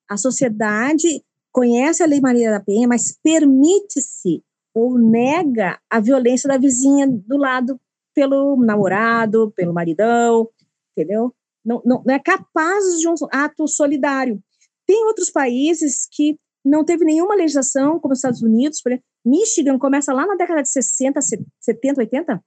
A 0.07 0.15
sociedade 0.15 1.23
conhece 1.51 2.03
a 2.03 2.05
Lei 2.05 2.21
Maria 2.21 2.51
da 2.51 2.59
Penha, 2.59 2.87
mas 2.87 3.17
permite-se 3.23 4.43
ou 4.75 4.97
nega 4.97 5.79
a 5.89 5.99
violência 5.99 6.47
da 6.47 6.57
vizinha 6.57 7.07
do 7.07 7.37
lado 7.37 7.79
pelo 8.13 8.55
namorado, 8.57 9.51
pelo 9.55 9.73
maridão, 9.73 10.49
entendeu? 10.91 11.33
Não, 11.63 11.81
não, 11.85 12.03
não 12.05 12.13
é 12.13 12.19
capaz 12.19 12.99
de 12.99 13.07
um 13.07 13.15
ato 13.31 13.67
solidário. 13.67 14.41
Tem 14.85 15.05
outros 15.05 15.29
países 15.29 16.07
que 16.11 16.37
não 16.63 16.83
teve 16.83 17.03
nenhuma 17.03 17.35
legislação, 17.35 17.99
como 17.99 18.13
os 18.13 18.19
Estados 18.19 18.41
Unidos, 18.41 18.81
por 18.81 18.91
exemplo, 18.91 19.05
Michigan 19.25 19.79
começa 19.79 20.13
lá 20.13 20.25
na 20.25 20.35
década 20.35 20.61
de 20.61 20.69
60, 20.69 21.19
70, 21.59 22.01
80, 22.01 22.43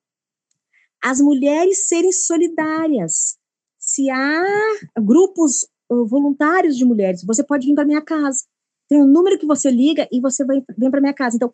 as 1.02 1.20
mulheres 1.20 1.86
serem 1.86 2.12
solidárias. 2.12 3.38
Se 3.78 4.10
há 4.10 4.44
grupos 5.00 5.66
uh, 5.90 6.06
voluntários 6.06 6.76
de 6.76 6.84
mulheres, 6.84 7.24
você 7.24 7.44
pode 7.44 7.66
vir 7.66 7.74
para 7.74 7.84
minha 7.84 8.02
casa. 8.02 8.44
Tem 8.88 9.00
um 9.00 9.06
número 9.06 9.38
que 9.38 9.46
você 9.46 9.70
liga 9.70 10.08
e 10.12 10.20
você 10.20 10.44
vem 10.44 10.90
para 10.90 11.00
minha 11.00 11.14
casa. 11.14 11.36
Então, 11.36 11.52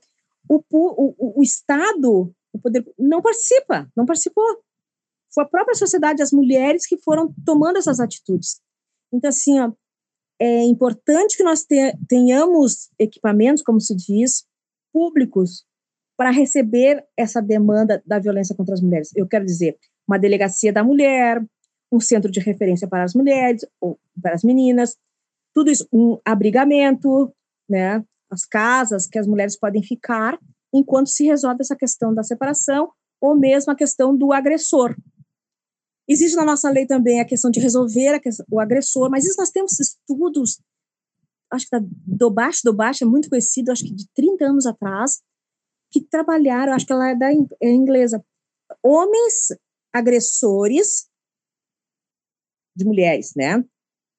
o, 0.48 0.62
o, 0.70 1.40
o 1.40 1.42
Estado 1.42 2.34
o 2.52 2.58
poder 2.58 2.84
não 2.98 3.22
participa, 3.22 3.90
não 3.96 4.06
participou. 4.06 4.62
Foi 5.34 5.44
a 5.44 5.48
própria 5.48 5.74
sociedade, 5.74 6.22
as 6.22 6.32
mulheres 6.32 6.86
que 6.86 6.98
foram 6.98 7.34
tomando 7.44 7.78
essas 7.78 8.00
atitudes. 8.00 8.60
Então, 9.12 9.28
assim, 9.28 9.58
ó, 9.60 9.72
é 10.40 10.64
importante 10.64 11.36
que 11.36 11.42
nós 11.42 11.64
tenhamos 12.08 12.90
equipamentos, 12.98 13.62
como 13.62 13.80
se 13.80 13.94
diz, 13.94 14.44
públicos 14.92 15.64
para 16.16 16.30
receber 16.30 17.04
essa 17.16 17.40
demanda 17.40 18.02
da 18.06 18.18
violência 18.18 18.54
contra 18.54 18.74
as 18.74 18.80
mulheres. 18.80 19.10
Eu 19.16 19.26
quero 19.26 19.44
dizer, 19.44 19.78
uma 20.06 20.18
delegacia 20.18 20.72
da 20.72 20.84
mulher, 20.84 21.42
um 21.90 22.00
centro 22.00 22.30
de 22.30 22.40
referência 22.40 22.88
para 22.88 23.04
as 23.04 23.14
mulheres 23.14 23.64
ou 23.80 23.98
para 24.20 24.34
as 24.34 24.42
meninas, 24.42 24.96
tudo 25.54 25.70
isso, 25.70 25.86
um 25.92 26.18
abrigamento, 26.24 27.32
né, 27.68 28.04
as 28.30 28.44
casas 28.44 29.06
que 29.06 29.18
as 29.18 29.26
mulheres 29.26 29.58
podem 29.58 29.82
ficar 29.82 30.38
enquanto 30.72 31.08
se 31.08 31.24
resolve 31.24 31.58
essa 31.60 31.76
questão 31.76 32.14
da 32.14 32.22
separação 32.22 32.90
ou 33.20 33.36
mesmo 33.36 33.72
a 33.72 33.76
questão 33.76 34.16
do 34.16 34.32
agressor. 34.32 34.96
Existe 36.08 36.36
na 36.36 36.44
nossa 36.44 36.68
lei 36.68 36.86
também 36.86 37.20
a 37.20 37.24
questão 37.24 37.50
de 37.50 37.60
resolver 37.60 38.20
questão, 38.20 38.44
o 38.50 38.58
agressor, 38.58 39.08
mas 39.10 39.24
isso 39.24 39.36
nós 39.38 39.50
temos 39.50 39.78
estudos, 39.78 40.60
acho 41.52 41.66
que 41.66 41.78
da, 41.78 41.86
do 42.06 42.30
Baixo, 42.30 42.60
do 42.64 42.74
Baixo 42.74 43.04
é 43.04 43.06
muito 43.06 43.28
conhecido, 43.28 43.70
acho 43.70 43.84
que 43.84 43.94
de 43.94 44.08
30 44.14 44.44
anos 44.46 44.66
atrás, 44.66 45.22
que 45.90 46.00
trabalharam, 46.00 46.72
acho 46.72 46.86
que 46.86 46.92
ela 46.92 47.10
é 47.10 47.14
da 47.14 47.30
é 47.30 47.70
inglesa, 47.70 48.24
homens 48.82 49.56
agressores 49.92 51.08
de 52.74 52.84
mulheres, 52.84 53.32
né? 53.36 53.62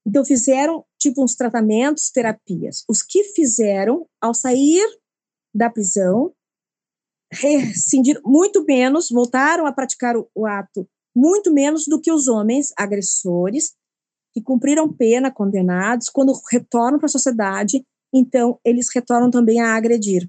Então 0.05 0.24
fizeram 0.24 0.86
tipo 1.00 1.24
uns 1.24 1.36
tratamentos, 1.36 2.12
terapias. 2.12 2.83
Os 2.88 3.01
que 3.01 3.24
fizeram 3.24 4.07
ao 4.22 4.33
sair 4.33 4.86
da 5.53 5.69
prisão 5.69 6.33
rescindiram 7.33 8.21
muito 8.25 8.63
menos, 8.63 9.09
voltaram 9.09 9.65
a 9.65 9.71
praticar 9.71 10.15
o, 10.15 10.29
o 10.35 10.45
ato 10.45 10.87
muito 11.15 11.53
menos 11.53 11.85
do 11.85 12.01
que 12.01 12.11
os 12.11 12.27
homens 12.27 12.71
agressores 12.77 13.73
que 14.33 14.41
cumpriram 14.41 14.91
pena, 14.91 15.31
condenados, 15.31 16.09
quando 16.09 16.33
retornam 16.51 16.97
para 16.97 17.05
a 17.05 17.09
sociedade, 17.09 17.85
então 18.11 18.59
eles 18.65 18.87
retornam 18.93 19.29
também 19.29 19.61
a 19.61 19.75
agredir. 19.75 20.27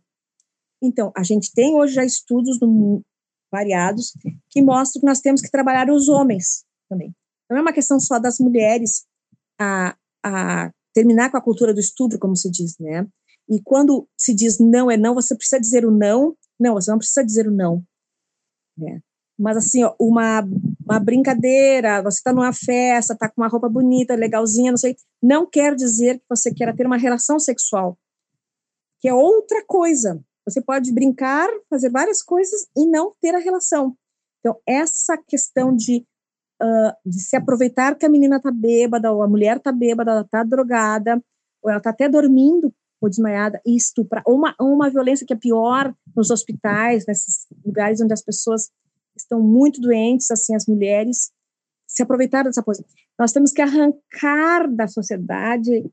Então, 0.82 1.10
a 1.16 1.22
gente 1.22 1.50
tem 1.54 1.74
hoje 1.74 1.94
já 1.94 2.04
estudos 2.04 2.60
no, 2.60 3.02
variados 3.50 4.12
que 4.50 4.60
mostram 4.60 5.00
que 5.00 5.06
nós 5.06 5.20
temos 5.20 5.40
que 5.40 5.50
trabalhar 5.50 5.88
os 5.88 6.08
homens 6.08 6.64
também. 6.88 7.14
Não 7.48 7.56
é 7.56 7.60
uma 7.60 7.72
questão 7.72 8.00
só 8.00 8.18
das 8.18 8.38
mulheres 8.38 9.04
a, 9.58 9.96
a 10.24 10.70
terminar 10.92 11.30
com 11.30 11.36
a 11.36 11.42
cultura 11.42 11.72
do 11.72 11.80
estupro, 11.80 12.18
como 12.18 12.36
se 12.36 12.50
diz, 12.50 12.76
né? 12.78 13.06
E 13.48 13.60
quando 13.62 14.08
se 14.18 14.34
diz 14.34 14.58
não 14.58 14.90
é 14.90 14.96
não, 14.96 15.14
você 15.14 15.36
precisa 15.36 15.60
dizer 15.60 15.84
o 15.84 15.90
não. 15.90 16.34
Não, 16.58 16.74
você 16.74 16.90
não 16.90 16.98
precisa 16.98 17.24
dizer 17.24 17.48
o 17.48 17.50
não. 17.50 17.84
Né? 18.76 19.00
Mas 19.38 19.56
assim, 19.56 19.82
ó, 19.82 19.94
uma, 19.98 20.46
uma 20.84 21.00
brincadeira, 21.00 22.02
você 22.02 22.18
está 22.18 22.32
numa 22.32 22.52
festa, 22.52 23.14
está 23.14 23.28
com 23.28 23.40
uma 23.40 23.48
roupa 23.48 23.68
bonita, 23.68 24.14
legalzinha, 24.14 24.70
não 24.70 24.78
sei, 24.78 24.96
não 25.22 25.44
quer 25.44 25.74
dizer 25.74 26.18
que 26.18 26.24
você 26.28 26.54
queira 26.54 26.74
ter 26.74 26.86
uma 26.86 26.96
relação 26.96 27.38
sexual, 27.38 27.98
que 29.00 29.08
é 29.08 29.14
outra 29.14 29.64
coisa. 29.66 30.22
Você 30.46 30.60
pode 30.60 30.92
brincar, 30.92 31.48
fazer 31.68 31.90
várias 31.90 32.22
coisas 32.22 32.66
e 32.76 32.86
não 32.86 33.14
ter 33.20 33.34
a 33.34 33.38
relação. 33.38 33.96
Então, 34.38 34.60
essa 34.66 35.16
questão 35.16 35.74
de, 35.74 36.06
uh, 36.62 36.92
de 37.04 37.20
se 37.20 37.34
aproveitar 37.34 37.96
que 37.96 38.04
a 38.04 38.10
menina 38.10 38.36
está 38.36 38.50
bêbada, 38.50 39.10
ou 39.10 39.22
a 39.22 39.28
mulher 39.28 39.56
está 39.56 39.72
bêbada, 39.72 40.10
ela 40.10 40.20
está 40.20 40.44
drogada, 40.44 41.20
ou 41.62 41.70
ela 41.70 41.78
está 41.78 41.90
até 41.90 42.08
dormindo 42.08 42.72
ou 43.00 43.10
desmaiada, 43.10 43.60
e 43.66 43.76
estuprar, 43.76 44.22
ou 44.26 44.34
uma, 44.34 44.54
uma 44.58 44.88
violência 44.88 45.26
que 45.26 45.32
é 45.34 45.36
pior 45.36 45.94
nos 46.16 46.30
hospitais, 46.30 47.04
nesses 47.06 47.46
lugares 47.64 48.00
onde 48.00 48.12
as 48.12 48.22
pessoas 48.22 48.70
estão 49.16 49.40
muito 49.40 49.80
doentes, 49.80 50.30
assim, 50.30 50.54
as 50.54 50.66
mulheres, 50.66 51.32
se 51.86 52.02
aproveitar 52.02 52.42
dessa 52.42 52.62
coisa. 52.62 52.84
Nós 53.18 53.32
temos 53.32 53.52
que 53.52 53.62
arrancar 53.62 54.68
da 54.74 54.88
sociedade, 54.88 55.90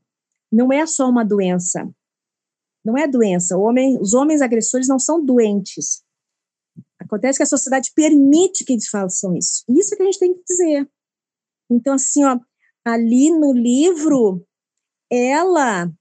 não 0.50 0.72
é 0.72 0.86
só 0.86 1.08
uma 1.08 1.24
doença, 1.24 1.88
não 2.84 2.98
é 2.98 3.06
doença. 3.06 3.56
Homem, 3.56 3.98
os 4.00 4.12
homens 4.12 4.42
agressores 4.42 4.88
não 4.88 4.98
são 4.98 5.24
doentes. 5.24 6.02
Acontece 6.98 7.38
que 7.38 7.42
a 7.44 7.46
sociedade 7.46 7.92
permite 7.94 8.64
que 8.64 8.72
eles 8.72 8.88
façam 8.88 9.36
isso. 9.36 9.64
Isso 9.68 9.94
é 9.94 9.96
que 9.96 10.02
a 10.02 10.06
gente 10.06 10.18
tem 10.18 10.34
que 10.34 10.42
dizer. 10.44 10.90
Então, 11.70 11.94
assim, 11.94 12.24
ó, 12.24 12.38
ali 12.84 13.30
no 13.30 13.52
livro, 13.52 14.44
ela 15.10 15.92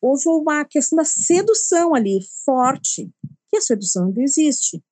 houve 0.00 0.28
uma 0.28 0.64
questão 0.64 0.96
da 0.96 1.04
sedução 1.04 1.94
ali, 1.94 2.20
forte. 2.44 3.10
A 3.58 3.60
sedução 3.60 4.06
ainda 4.06 4.22
existe. 4.22 4.82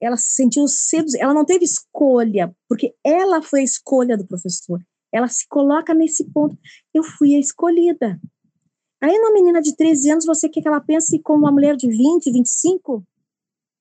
Ela 0.00 0.16
se 0.16 0.34
sentiu 0.34 0.66
seduzida, 0.66 1.22
ela 1.22 1.34
não 1.34 1.44
teve 1.44 1.64
escolha, 1.64 2.54
porque 2.68 2.94
ela 3.04 3.40
foi 3.42 3.60
a 3.60 3.64
escolha 3.64 4.16
do 4.16 4.26
professor. 4.26 4.80
Ela 5.12 5.28
se 5.28 5.46
coloca 5.46 5.94
nesse 5.94 6.24
ponto. 6.30 6.58
Eu 6.92 7.04
fui 7.04 7.34
a 7.34 7.38
escolhida. 7.38 8.20
Aí, 9.00 9.16
numa 9.18 9.32
menina 9.32 9.60
de 9.60 9.76
13 9.76 10.10
anos, 10.10 10.26
você 10.26 10.48
quer 10.48 10.62
que 10.62 10.68
ela 10.68 10.80
pense 10.80 11.18
como 11.20 11.44
uma 11.44 11.52
mulher 11.52 11.76
de 11.76 11.86
20, 11.88 12.32
25? 12.32 13.04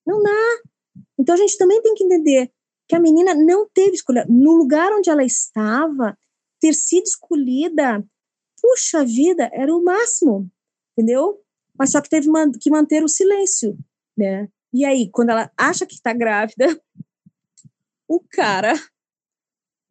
Não 0.06 0.22
dá. 0.22 0.62
Então, 1.18 1.34
a 1.34 1.38
gente 1.38 1.58
também 1.58 1.82
tem 1.82 1.94
que 1.96 2.04
entender 2.04 2.52
que 2.88 2.96
a 2.96 3.00
menina 3.00 3.34
não 3.34 3.68
teve 3.74 3.96
escolha. 3.96 4.26
No 4.30 4.52
lugar 4.52 4.92
onde 4.92 5.10
ela 5.10 5.24
estava, 5.24 6.18
ter 6.60 6.74
sido 6.74 7.06
escolhida, 7.06 8.06
puxa 8.62 9.04
vida, 9.04 9.50
era 9.54 9.74
o 9.74 9.84
máximo, 9.84 10.50
entendeu? 10.92 11.42
Mas 11.78 11.92
só 11.92 12.02
que 12.02 12.10
teve 12.10 12.30
que 12.60 12.70
manter 12.70 13.04
o 13.04 13.10
silêncio, 13.10 13.78
né? 14.18 14.48
E 14.74 14.86
aí, 14.86 15.10
quando 15.12 15.30
ela 15.30 15.52
acha 15.58 15.86
que 15.86 15.94
está 15.94 16.14
grávida, 16.14 16.66
o 18.08 18.20
cara 18.20 18.74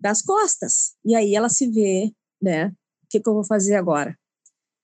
das 0.00 0.20
costas. 0.20 0.94
E 1.04 1.14
aí 1.14 1.34
ela 1.34 1.48
se 1.48 1.70
vê, 1.70 2.12
né? 2.40 2.68
O 3.04 3.06
que, 3.08 3.20
que 3.20 3.28
eu 3.28 3.34
vou 3.34 3.44
fazer 3.44 3.76
agora? 3.76 4.18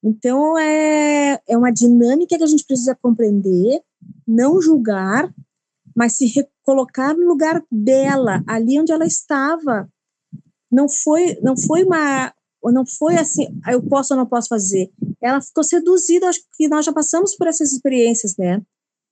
Então, 0.02 0.56
é, 0.56 1.40
é 1.46 1.58
uma 1.58 1.72
dinâmica 1.72 2.38
que 2.38 2.44
a 2.44 2.46
gente 2.46 2.64
precisa 2.64 2.94
compreender, 2.94 3.82
não 4.26 4.62
julgar, 4.62 5.34
mas 5.96 6.16
se 6.16 6.26
recolocar 6.26 7.16
no 7.16 7.26
lugar 7.26 7.64
dela, 7.70 8.44
ali 8.46 8.78
onde 8.78 8.92
ela 8.92 9.04
estava. 9.04 9.90
Não 10.70 10.88
foi, 10.88 11.36
não 11.42 11.56
foi 11.56 11.82
uma, 11.82 12.32
não 12.62 12.86
foi 12.86 13.16
assim, 13.16 13.48
ah, 13.64 13.72
eu 13.72 13.82
posso 13.82 14.14
ou 14.14 14.18
não 14.18 14.26
posso 14.26 14.48
fazer. 14.48 14.88
Ela 15.20 15.40
ficou 15.40 15.64
seduzida, 15.64 16.28
acho 16.28 16.40
que 16.56 16.68
nós 16.68 16.84
já 16.84 16.92
passamos 16.92 17.34
por 17.34 17.48
essas 17.48 17.72
experiências, 17.72 18.36
né? 18.36 18.62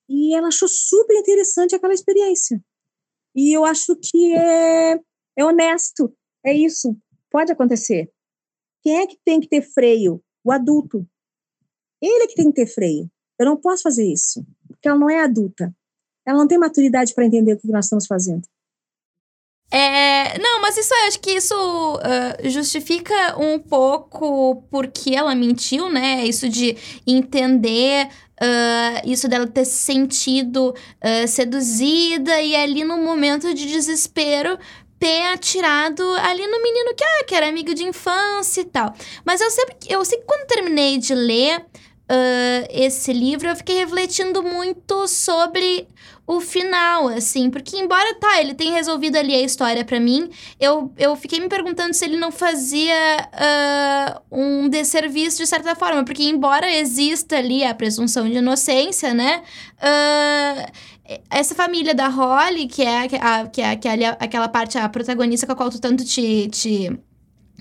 E 0.08 0.34
ela 0.34 0.48
achou 0.48 0.68
super 0.68 1.14
interessante 1.16 1.74
aquela 1.74 1.94
experiência. 1.94 2.62
E 3.34 3.52
eu 3.56 3.64
acho 3.64 3.96
que 3.96 4.34
é, 4.34 5.00
é 5.36 5.44
honesto, 5.44 6.12
é 6.44 6.54
isso, 6.54 6.96
pode 7.30 7.52
acontecer. 7.52 8.10
Quem 8.82 8.98
é 8.98 9.06
que 9.06 9.18
tem 9.24 9.40
que 9.40 9.48
ter 9.48 9.62
freio? 9.62 10.22
o 10.46 10.52
adulto. 10.52 11.04
Ele 12.00 12.22
é 12.22 12.26
que 12.28 12.36
tem 12.36 12.52
que 12.52 12.64
ter 12.64 12.66
freio. 12.68 13.10
Eu 13.36 13.46
não 13.46 13.56
posso 13.56 13.82
fazer 13.82 14.06
isso, 14.06 14.46
porque 14.68 14.86
ela 14.86 14.98
não 14.98 15.10
é 15.10 15.24
adulta. 15.24 15.74
Ela 16.24 16.38
não 16.38 16.46
tem 16.46 16.56
maturidade 16.56 17.12
para 17.12 17.26
entender 17.26 17.54
o 17.54 17.58
que 17.58 17.66
nós 17.66 17.86
estamos 17.86 18.06
fazendo. 18.06 18.46
É, 19.70 20.38
não, 20.38 20.60
mas 20.60 20.76
isso 20.76 20.94
acho 21.06 21.18
que 21.18 21.32
isso 21.32 21.54
uh, 21.54 22.48
justifica 22.48 23.36
um 23.38 23.58
pouco 23.58 24.62
porque 24.70 25.14
ela 25.14 25.34
mentiu, 25.34 25.90
né? 25.90 26.24
Isso 26.24 26.48
de 26.48 26.76
entender 27.06 28.08
uh, 28.40 29.10
isso 29.10 29.28
dela 29.28 29.46
ter 29.46 29.64
se 29.64 29.78
sentido 29.78 30.70
uh, 30.70 31.28
seduzida 31.28 32.40
e 32.40 32.54
ali 32.54 32.84
no 32.84 32.96
momento 32.98 33.52
de 33.52 33.66
desespero 33.66 34.58
ter 34.98 35.22
atirado 35.32 36.02
ali 36.22 36.46
no 36.46 36.62
menino 36.62 36.94
que, 36.94 37.04
ah, 37.04 37.24
que 37.24 37.34
era 37.34 37.48
amigo 37.48 37.74
de 37.74 37.84
infância 37.84 38.62
e 38.62 38.64
tal. 38.64 38.94
Mas 39.24 39.40
eu 39.40 39.50
sempre, 39.50 39.76
eu 39.88 40.04
sei 40.04 40.18
que 40.18 40.24
quando 40.24 40.46
terminei 40.46 40.96
de 40.98 41.14
ler 41.14 41.64
uh, 42.10 42.66
esse 42.70 43.12
livro, 43.12 43.48
eu 43.48 43.56
fiquei 43.56 43.76
refletindo 43.76 44.42
muito 44.42 45.06
sobre 45.08 45.86
o 46.26 46.40
final, 46.40 47.06
assim, 47.08 47.48
porque 47.48 47.76
embora, 47.76 48.14
tá, 48.16 48.40
ele 48.40 48.52
tenha 48.52 48.72
resolvido 48.72 49.16
ali 49.16 49.32
a 49.32 49.42
história 49.42 49.84
para 49.84 50.00
mim, 50.00 50.28
eu, 50.58 50.92
eu 50.98 51.14
fiquei 51.14 51.38
me 51.38 51.48
perguntando 51.48 51.94
se 51.94 52.04
ele 52.04 52.16
não 52.16 52.32
fazia 52.32 52.94
uh, 53.32 54.36
um 54.36 54.68
desserviço 54.68 55.38
de 55.38 55.46
certa 55.46 55.76
forma, 55.76 56.04
porque 56.04 56.24
embora 56.24 56.68
exista 56.68 57.36
ali 57.36 57.62
a 57.62 57.72
presunção 57.74 58.28
de 58.28 58.38
inocência, 58.38 59.14
né, 59.14 59.42
uh, 59.78 60.72
essa 61.30 61.54
família 61.54 61.94
da 61.94 62.08
Holly, 62.08 62.66
que 62.66 62.82
é, 62.82 63.04
a, 63.20 63.46
que 63.46 63.62
é, 63.62 63.76
que 63.76 63.88
aquela 63.88 64.48
parte, 64.48 64.76
a 64.76 64.88
protagonista 64.88 65.46
com 65.46 65.52
a 65.52 65.56
qual 65.56 65.70
tu 65.70 65.80
tanto 65.80 66.04
te, 66.04 66.48
te 66.48 66.90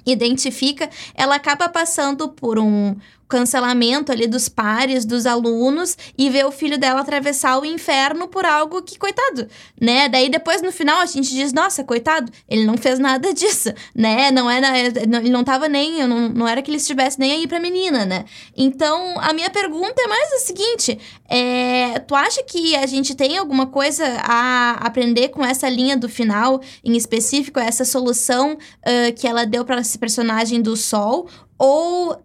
identifica, 0.05 0.89
ela 1.13 1.35
acaba 1.35 1.69
passando 1.69 2.29
por 2.29 2.57
um 2.57 2.95
cancelamento 3.27 4.11
ali 4.11 4.27
dos 4.27 4.47
pares, 4.47 5.05
dos 5.05 5.25
alunos, 5.25 5.97
e 6.17 6.29
ver 6.29 6.45
o 6.45 6.51
filho 6.51 6.77
dela 6.77 7.01
atravessar 7.01 7.59
o 7.59 7.65
inferno 7.65 8.27
por 8.27 8.45
algo 8.45 8.81
que, 8.81 8.97
coitado, 8.97 9.47
né? 9.79 10.07
Daí 10.09 10.29
depois 10.29 10.61
no 10.61 10.71
final 10.71 10.99
a 10.99 11.05
gente 11.05 11.29
diz, 11.29 11.51
nossa, 11.51 11.83
coitado, 11.83 12.31
ele 12.47 12.65
não 12.65 12.77
fez 12.77 12.99
nada 12.99 13.31
disso, 13.33 13.73
né? 13.95 14.31
Não 14.31 14.49
era, 14.49 14.77
ele 14.77 15.29
não 15.29 15.43
tava 15.43 15.67
nem, 15.67 16.07
não, 16.07 16.29
não 16.29 16.47
era 16.47 16.61
que 16.61 16.69
ele 16.69 16.77
estivesse 16.77 17.19
nem 17.19 17.31
aí 17.31 17.47
pra 17.47 17.59
menina, 17.59 18.05
né? 18.05 18.25
Então, 18.55 19.19
a 19.19 19.33
minha 19.33 19.49
pergunta 19.49 20.01
é 20.01 20.07
mais 20.07 20.33
a 20.33 20.37
seguinte, 20.39 20.99
é, 21.27 21.99
tu 21.99 22.15
acha 22.15 22.43
que 22.43 22.75
a 22.75 22.85
gente 22.85 23.15
tem 23.15 23.37
alguma 23.37 23.67
coisa 23.67 24.05
a 24.23 24.73
aprender 24.81 25.29
com 25.29 25.43
essa 25.43 25.67
linha 25.67 25.97
do 25.97 26.07
final, 26.07 26.61
em 26.83 26.95
específico, 26.95 27.59
essa 27.59 27.83
solução 27.83 28.53
uh, 28.53 29.13
que 29.15 29.27
ela 29.27 29.45
deu 29.45 29.65
para 29.65 29.81
esse 29.81 29.97
personagem 29.97 30.61
do 30.61 30.75
Sol, 30.75 31.27
Ou 31.57 32.13
uh, 32.13 32.17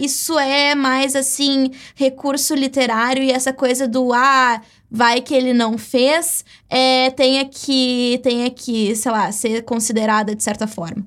isso 0.00 0.38
é 0.38 0.74
mais 0.74 1.16
assim, 1.16 1.70
recurso 1.94 2.54
literário 2.54 3.22
e 3.22 3.30
essa 3.30 3.52
coisa 3.52 3.88
do 3.88 4.12
ah, 4.12 4.62
vai 4.90 5.22
que 5.22 5.34
ele 5.34 5.52
não 5.52 5.78
fez, 5.78 6.44
é, 6.68 7.10
tenha 7.10 7.48
que, 7.48 8.20
tenha 8.22 8.50
que, 8.50 8.94
sei 8.94 9.10
lá, 9.10 9.32
ser 9.32 9.62
considerada 9.62 10.34
de 10.34 10.42
certa 10.42 10.66
forma. 10.66 11.06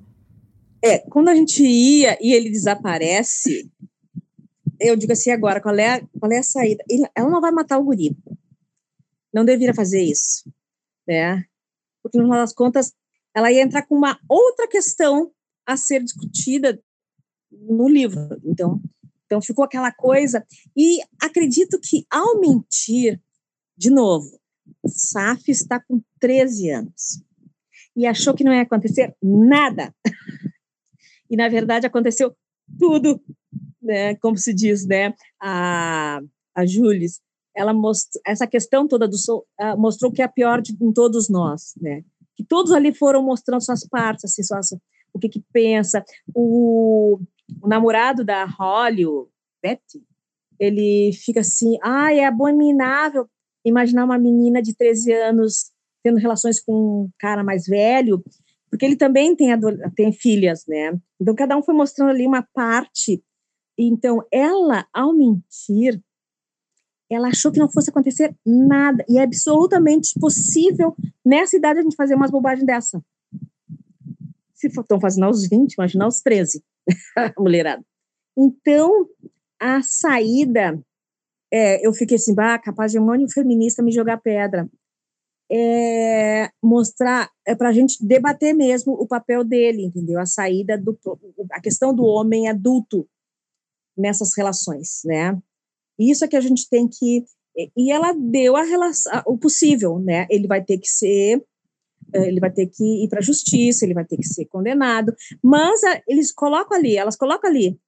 É, 0.83 0.99
quando 0.99 1.29
a 1.29 1.35
gente 1.35 1.63
ia 1.63 2.17
e 2.21 2.33
ele 2.33 2.49
desaparece, 2.49 3.69
eu 4.79 4.95
digo 4.95 5.11
assim 5.11 5.31
agora, 5.31 5.61
qual 5.61 5.77
é, 5.77 6.01
qual 6.19 6.31
é 6.31 6.39
a 6.39 6.43
saída? 6.43 6.83
Ela 7.15 7.29
não 7.29 7.41
vai 7.41 7.51
matar 7.51 7.77
o 7.77 7.83
guri. 7.83 8.17
Não 9.33 9.45
deveria 9.45 9.73
fazer 9.73 10.01
isso, 10.01 10.49
né? 11.07 11.43
Porque 12.01 12.17
no 12.17 12.23
final 12.23 12.39
das 12.39 12.53
contas, 12.53 12.93
ela 13.35 13.51
ia 13.51 13.61
entrar 13.61 13.83
com 13.85 13.95
uma 13.95 14.17
outra 14.27 14.67
questão 14.67 15.31
a 15.65 15.77
ser 15.77 16.01
discutida 16.03 16.81
no 17.51 17.87
livro. 17.87 18.39
Então, 18.43 18.81
então 19.25 19.41
ficou 19.41 19.63
aquela 19.63 19.91
coisa. 19.91 20.45
E 20.75 20.99
acredito 21.21 21.79
que 21.81 22.05
ao 22.09 22.39
mentir, 22.39 23.21
de 23.77 23.89
novo, 23.89 24.39
Saf 24.85 25.49
está 25.49 25.79
com 25.79 26.01
13 26.19 26.69
anos 26.69 27.23
e 27.95 28.05
achou 28.05 28.33
que 28.33 28.43
não 28.43 28.53
ia 28.53 28.61
acontecer 28.61 29.15
nada. 29.21 29.93
E 31.29 31.35
na 31.35 31.47
verdade 31.47 31.85
aconteceu 31.85 32.35
tudo, 32.79 33.21
né? 33.81 34.15
Como 34.15 34.37
se 34.37 34.53
diz, 34.53 34.85
né? 34.85 35.13
A 35.39 36.19
a 36.59 36.65
Jules, 36.65 37.21
ela 37.55 37.73
mostrou 37.73 38.21
essa 38.25 38.45
questão 38.45 38.87
toda 38.87 39.07
do 39.07 39.15
uh, 39.15 39.77
mostrou 39.77 40.11
que 40.11 40.21
é 40.21 40.25
a 40.25 40.29
pior 40.29 40.61
de 40.61 40.75
em 40.79 40.91
todos 40.91 41.29
nós, 41.29 41.73
né? 41.79 42.03
Que 42.35 42.43
todos 42.43 42.71
ali 42.71 42.93
foram 42.93 43.23
mostrando 43.23 43.63
suas 43.63 43.87
partes, 43.87 44.25
assim, 44.25 44.43
suas, 44.43 44.71
o 45.13 45.19
que 45.19 45.29
que 45.29 45.43
pensa. 45.51 46.03
O, 46.33 47.19
o 47.61 47.67
namorado 47.67 48.23
da 48.23 48.45
Holly, 48.45 49.05
o 49.05 49.29
Betty, 49.61 50.03
ele 50.59 51.11
fica 51.13 51.39
assim, 51.39 51.77
ah, 51.81 52.13
é 52.13 52.25
abominável 52.25 53.27
imaginar 53.65 54.05
uma 54.05 54.17
menina 54.17 54.61
de 54.61 54.75
13 54.75 55.11
anos 55.13 55.71
tendo 56.03 56.17
relações 56.17 56.59
com 56.59 56.73
um 56.73 57.09
cara 57.19 57.43
mais 57.43 57.65
velho, 57.65 58.23
porque 58.69 58.85
ele 58.85 58.95
também 58.95 59.35
tem, 59.35 59.49
tem 59.95 60.11
filhas, 60.11 60.65
né? 60.67 60.97
Então, 61.19 61.35
cada 61.35 61.57
um 61.57 61.63
foi 61.63 61.73
mostrando 61.73 62.11
ali 62.11 62.25
uma 62.25 62.45
parte. 62.53 63.21
Então, 63.77 64.23
ela, 64.31 64.87
ao 64.93 65.13
mentir, 65.13 66.01
ela 67.11 67.29
achou 67.29 67.51
que 67.51 67.59
não 67.59 67.69
fosse 67.69 67.89
acontecer 67.89 68.35
nada. 68.45 69.03
E 69.09 69.17
é 69.17 69.23
absolutamente 69.23 70.17
possível, 70.19 70.95
nessa 71.25 71.57
idade, 71.57 71.79
a 71.79 71.81
gente 71.81 71.95
fazer 71.95 72.15
umas 72.15 72.31
bobagens 72.31 72.65
dessa. 72.65 73.03
Se 74.53 74.67
estão 74.67 74.99
fazendo 74.99 75.25
aos 75.25 75.47
20, 75.47 75.73
imagina 75.73 76.05
aos 76.05 76.21
13, 76.21 76.63
mulherada. 77.37 77.83
Então, 78.37 79.07
a 79.59 79.81
saída, 79.81 80.81
é, 81.51 81.85
eu 81.85 81.93
fiquei 81.93 82.15
assim, 82.15 82.33
bah, 82.33 82.57
capaz 82.59 82.91
de 82.91 82.99
um 82.99 83.29
feminista 83.29 83.83
me 83.83 83.91
jogar 83.91 84.17
pedra 84.17 84.69
é, 85.51 86.49
mostrar, 86.61 87.29
é 87.45 87.55
para 87.55 87.69
a 87.69 87.73
gente 87.73 88.05
debater 88.05 88.53
mesmo 88.53 88.93
o 88.93 89.07
papel 89.07 89.43
dele, 89.43 89.83
entendeu? 89.83 90.19
A 90.19 90.25
saída 90.25 90.77
do, 90.77 90.97
a 91.51 91.59
questão 91.59 91.93
do 91.93 92.03
homem 92.03 92.47
adulto 92.47 93.07
nessas 93.97 94.35
relações, 94.37 95.01
né? 95.03 95.37
Isso 95.97 96.23
é 96.23 96.27
que 96.27 96.35
a 96.35 96.41
gente 96.41 96.69
tem 96.69 96.87
que, 96.87 97.25
e 97.75 97.91
ela 97.91 98.13
deu 98.13 98.55
a 98.55 98.63
relação, 98.63 99.23
o 99.25 99.37
possível, 99.37 99.99
né? 99.99 100.27
Ele 100.29 100.47
vai 100.47 100.63
ter 100.63 100.77
que 100.77 100.87
ser, 100.87 101.43
ele 102.13 102.39
vai 102.39 102.51
ter 102.51 102.67
que 102.67 103.03
ir 103.03 103.09
para 103.09 103.19
a 103.19 103.23
justiça, 103.23 103.85
ele 103.85 103.93
vai 103.93 104.05
ter 104.05 104.17
que 104.17 104.27
ser 104.27 104.45
condenado, 104.45 105.13
mas 105.43 105.81
eles 106.07 106.31
colocam 106.31 106.77
ali, 106.77 106.95
elas 106.97 107.15
colocam 107.15 107.49
ali, 107.49 107.79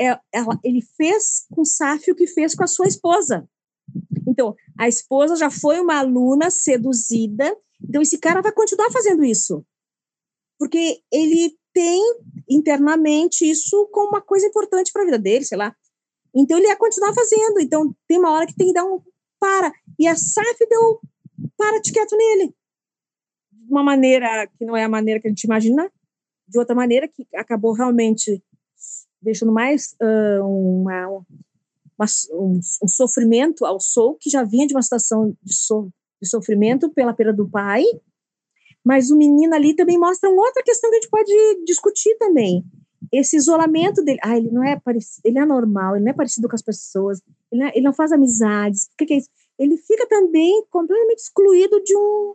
é, 0.00 0.18
ela, 0.32 0.58
ele 0.62 0.82
fez 0.96 1.46
com 1.50 1.64
Safio 1.64 2.14
o 2.14 2.16
que 2.16 2.26
fez 2.26 2.54
com 2.54 2.64
a 2.64 2.68
sua 2.68 2.86
esposa, 2.86 3.48
então, 4.26 4.54
a 4.78 4.88
esposa 4.88 5.36
já 5.36 5.50
foi 5.50 5.78
uma 5.80 5.98
aluna 5.98 6.50
seduzida, 6.50 7.56
então 7.82 8.02
esse 8.02 8.18
cara 8.18 8.40
vai 8.40 8.52
continuar 8.52 8.90
fazendo 8.90 9.24
isso. 9.24 9.64
Porque 10.58 11.00
ele 11.12 11.56
tem 11.72 12.02
internamente 12.48 13.48
isso 13.48 13.88
como 13.92 14.08
uma 14.08 14.20
coisa 14.20 14.46
importante 14.46 14.92
para 14.92 15.02
a 15.02 15.04
vida 15.04 15.18
dele, 15.18 15.44
sei 15.44 15.58
lá. 15.58 15.74
Então 16.34 16.58
ele 16.58 16.68
ia 16.68 16.76
continuar 16.76 17.12
fazendo. 17.12 17.60
Então 17.60 17.94
tem 18.08 18.18
uma 18.18 18.32
hora 18.32 18.46
que 18.46 18.56
tem 18.56 18.68
que 18.68 18.72
dar 18.72 18.84
um 18.84 19.00
para. 19.38 19.72
E 19.98 20.06
a 20.06 20.16
SAF 20.16 20.66
deu 20.68 21.00
para 21.56 21.80
de 21.80 21.92
quieto 21.92 22.16
nele. 22.16 22.54
De 23.64 23.70
uma 23.70 23.82
maneira 23.82 24.46
que 24.58 24.64
não 24.64 24.76
é 24.76 24.84
a 24.84 24.88
maneira 24.88 25.18
que 25.18 25.26
a 25.26 25.30
gente 25.30 25.44
imagina, 25.44 25.90
de 26.46 26.58
outra 26.58 26.74
maneira 26.74 27.08
que 27.08 27.26
acabou 27.34 27.72
realmente 27.72 28.42
deixando 29.22 29.52
mais 29.52 29.96
uh, 30.02 30.44
uma, 30.44 31.08
uma, 31.08 32.06
um, 32.32 32.60
um, 32.82 32.88
sofrimento 32.88 33.64
ao 33.64 33.80
Soul, 33.80 34.16
que 34.20 34.28
já 34.28 34.44
vinha 34.44 34.66
de 34.66 34.74
uma 34.74 34.82
situação 34.82 35.34
de, 35.42 35.54
so, 35.54 35.88
de 36.20 36.28
sofrimento 36.28 36.90
pela 36.90 37.14
perda 37.14 37.32
do 37.32 37.48
pai, 37.48 37.82
mas 38.84 39.10
o 39.10 39.16
menino 39.16 39.54
ali 39.54 39.74
também 39.74 39.98
mostra 39.98 40.28
uma 40.28 40.42
outra 40.42 40.62
questão 40.62 40.90
que 40.90 40.96
a 40.96 41.00
gente 41.00 41.10
pode 41.10 41.64
discutir 41.64 42.14
também. 42.18 42.62
Esse 43.10 43.36
isolamento 43.36 44.04
dele, 44.04 44.18
ah, 44.22 44.36
ele 44.36 44.50
não 44.50 44.62
é 44.62 44.78
parecido, 44.78 45.22
ele 45.24 45.38
é 45.38 45.46
normal, 45.46 45.96
ele 45.96 46.04
não 46.04 46.10
é 46.10 46.14
parecido 46.14 46.48
com 46.48 46.54
as 46.54 46.62
pessoas, 46.62 47.22
ele 47.50 47.62
não, 47.62 47.68
é, 47.68 47.72
ele 47.74 47.84
não 47.84 47.92
faz 47.94 48.12
amizades, 48.12 48.84
o 48.84 48.96
que, 48.98 49.06
que 49.06 49.14
é 49.14 49.16
isso? 49.18 49.30
Ele 49.58 49.76
fica 49.78 50.06
também 50.06 50.66
completamente 50.70 51.20
excluído 51.20 51.82
de 51.82 51.96
um 51.96 52.34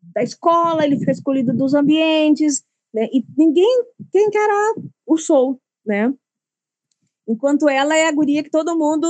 da 0.00 0.22
escola, 0.22 0.84
ele 0.84 0.98
fica 0.98 1.12
excluído 1.12 1.52
dos 1.54 1.74
ambientes, 1.74 2.62
né? 2.92 3.08
E 3.12 3.24
ninguém 3.36 3.84
quer 4.12 4.22
encarar 4.22 4.74
o 5.06 5.16
Soul, 5.16 5.60
né? 5.84 6.12
Enquanto 7.26 7.68
ela 7.68 7.96
é 7.96 8.08
a 8.08 8.12
guria 8.12 8.42
que 8.42 8.50
todo 8.50 8.78
mundo 8.78 9.06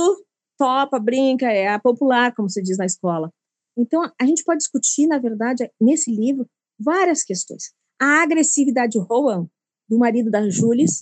topa, 0.57 0.99
brinca, 0.99 1.51
é 1.51 1.67
a 1.67 1.79
popular, 1.79 2.35
como 2.35 2.49
se 2.49 2.61
diz 2.61 2.77
na 2.77 2.85
escola. 2.85 3.31
Então, 3.77 4.03
a 4.19 4.25
gente 4.25 4.43
pode 4.43 4.59
discutir, 4.59 5.07
na 5.07 5.17
verdade, 5.17 5.71
nesse 5.79 6.11
livro, 6.11 6.45
várias 6.77 7.23
questões. 7.23 7.71
A 7.97 8.23
agressividade 8.23 8.99
Rowan, 8.99 9.47
do 9.87 9.97
marido 9.97 10.29
da 10.29 10.47
Jules. 10.49 10.99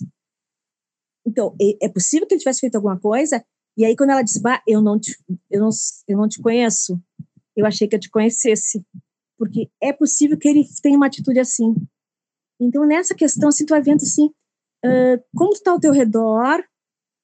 Então, 1.26 1.56
é 1.82 1.88
possível 1.88 2.26
que 2.26 2.34
ele 2.34 2.40
tivesse 2.40 2.60
feito 2.60 2.76
alguma 2.76 2.98
coisa, 2.98 3.44
e 3.76 3.84
aí 3.84 3.96
quando 3.96 4.10
ela 4.10 4.22
diz, 4.22 4.38
bah, 4.38 4.62
eu 4.66 4.80
não 4.80 4.98
te, 4.98 5.16
eu 5.50 5.60
não, 5.60 5.70
eu 6.06 6.16
não 6.16 6.28
te 6.28 6.40
conheço, 6.40 7.00
eu 7.56 7.66
achei 7.66 7.86
que 7.86 7.96
eu 7.96 8.00
te 8.00 8.08
conhecesse, 8.08 8.84
porque 9.38 9.70
é 9.80 9.92
possível 9.92 10.36
que 10.36 10.48
ele 10.48 10.64
tenha 10.82 10.96
uma 10.96 11.06
atitude 11.06 11.38
assim. 11.38 11.74
Então, 12.60 12.84
nessa 12.84 13.14
questão, 13.14 13.48
assim, 13.48 13.64
tu 13.64 13.70
vai 13.70 13.80
vendo, 13.80 14.02
assim, 14.02 14.26
uh, 14.84 15.24
como 15.36 15.52
está 15.52 15.70
ao 15.70 15.80
teu 15.80 15.92
redor, 15.92 16.62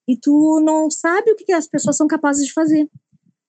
e 0.09 0.17
tu 0.19 0.61
não 0.61 0.91
sabe 0.91 1.33
o 1.33 1.37
que 1.37 1.53
as 1.53 1.67
pessoas 1.67 1.97
são 1.97 2.07
capazes 2.07 2.47
de 2.47 2.53
fazer. 2.53 2.89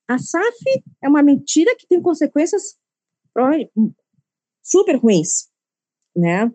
A 0.07 0.17
SAF 0.17 0.83
é 1.03 1.09
uma 1.09 1.21
mentira 1.21 1.75
que 1.75 1.87
tem 1.87 2.01
consequências 2.01 2.77
super 4.63 4.95
ruins, 4.95 5.49
né? 6.15 6.51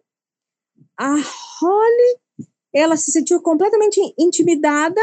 A 0.96 1.14
Holly, 1.14 2.48
ela 2.74 2.96
se 2.96 3.10
sentiu 3.10 3.42
completamente 3.42 4.00
intimidada. 4.18 5.00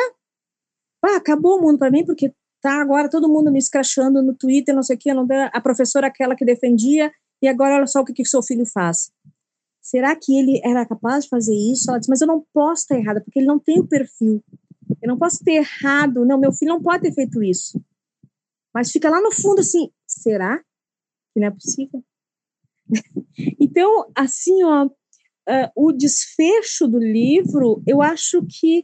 Ah, 1.04 1.18
acabou 1.18 1.58
o 1.58 1.62
mundo 1.62 1.78
para 1.78 1.92
mim 1.92 2.06
porque 2.06 2.34
tá 2.68 2.82
agora 2.82 3.10
todo 3.10 3.30
mundo 3.30 3.50
me 3.50 3.60
escrachando 3.60 4.22
no 4.22 4.34
Twitter, 4.34 4.76
não 4.76 4.84
sei 4.84 4.98
o 4.98 5.00
que, 5.00 5.14
não 5.14 5.26
a 5.54 5.62
professora 5.62 6.08
aquela 6.08 6.36
que 6.36 6.44
defendia 6.44 7.12
e 7.42 7.48
agora 7.48 7.76
olha 7.76 7.88
só 7.88 8.02
o 8.02 8.06
que 8.06 8.14
que 8.14 8.26
seu 8.26 8.44
filho 8.44 8.66
faz. 8.66 9.10
Será 9.82 10.14
que 10.16 10.38
ele 10.38 10.60
era 10.66 10.86
capaz 10.86 11.24
de 11.24 11.30
fazer 11.30 11.56
isso? 11.56 11.90
Ela 11.90 11.98
disse, 11.98 12.10
mas 12.10 12.20
eu 12.20 12.28
não 12.28 12.46
posso 12.54 12.82
estar 12.82 12.98
errada 12.98 13.22
porque 13.22 13.40
ele 13.40 13.48
não 13.48 13.58
tem 13.58 13.80
o 13.80 13.88
perfil. 13.88 14.44
Eu 15.02 15.08
não 15.08 15.18
posso 15.18 15.42
ter 15.44 15.54
errado. 15.54 16.26
Não, 16.26 16.38
meu 16.38 16.52
filho 16.52 16.74
não 16.74 16.82
pode 16.82 17.04
ter 17.04 17.14
feito 17.14 17.42
isso. 17.42 17.82
Mas 18.74 18.92
fica 18.92 19.10
lá 19.10 19.22
no 19.22 19.32
fundo 19.32 19.62
assim, 19.62 19.90
será 20.06 20.58
que 21.34 21.40
não 21.40 21.48
é 21.48 21.52
possível? 21.52 22.04
então, 23.62 24.12
assim, 24.14 24.62
ó, 24.64 24.86
uh, 24.88 25.72
o 25.74 25.94
desfecho 25.94 26.86
do 26.86 27.00
livro, 27.00 27.82
eu 27.88 28.02
acho 28.02 28.46
que 28.46 28.84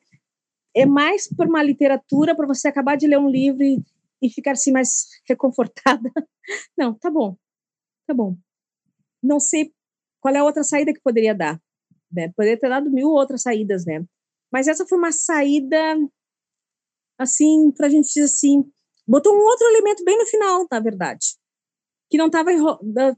é 0.76 0.86
mais 0.86 1.28
por 1.28 1.48
uma 1.48 1.62
literatura 1.64 2.36
para 2.36 2.48
você 2.48 2.68
acabar 2.68 2.98
de 2.98 3.08
ler 3.08 3.20
um 3.20 3.30
livro 3.30 3.64
e, 3.64 3.84
e 4.22 4.30
ficar 4.30 4.52
assim 4.52 4.72
mais 4.72 5.08
reconfortada. 5.28 6.12
Não, 6.78 6.94
tá 6.94 7.10
bom, 7.10 7.38
tá 8.08 8.14
bom. 8.14 8.36
Não 9.22 9.40
sei 9.40 9.74
qual 10.20 10.34
é 10.36 10.40
a 10.40 10.44
outra 10.44 10.64
saída 10.64 10.94
que 10.94 11.02
poderia 11.02 11.36
dar. 11.36 11.62
Né? 12.12 12.32
Poderia 12.36 12.60
ter 12.60 12.70
dado 12.70 12.90
mil 12.90 13.10
outras 13.10 13.42
saídas, 13.42 13.86
né? 13.86 14.04
Mas 14.52 14.68
essa 14.68 14.86
foi 14.86 14.98
uma 14.98 15.12
saída, 15.12 15.78
assim, 17.18 17.72
para 17.72 17.88
a 17.88 17.90
gente 17.90 18.08
dizer 18.08 18.26
assim, 18.26 18.64
botou 19.08 19.34
um 19.34 19.42
outro 19.42 19.68
elemento 19.68 20.04
bem 20.04 20.18
no 20.18 20.26
final, 20.26 20.68
na 20.72 20.80
verdade, 20.80 21.36
que 22.10 22.18
não 22.18 22.28
estava 22.28 22.52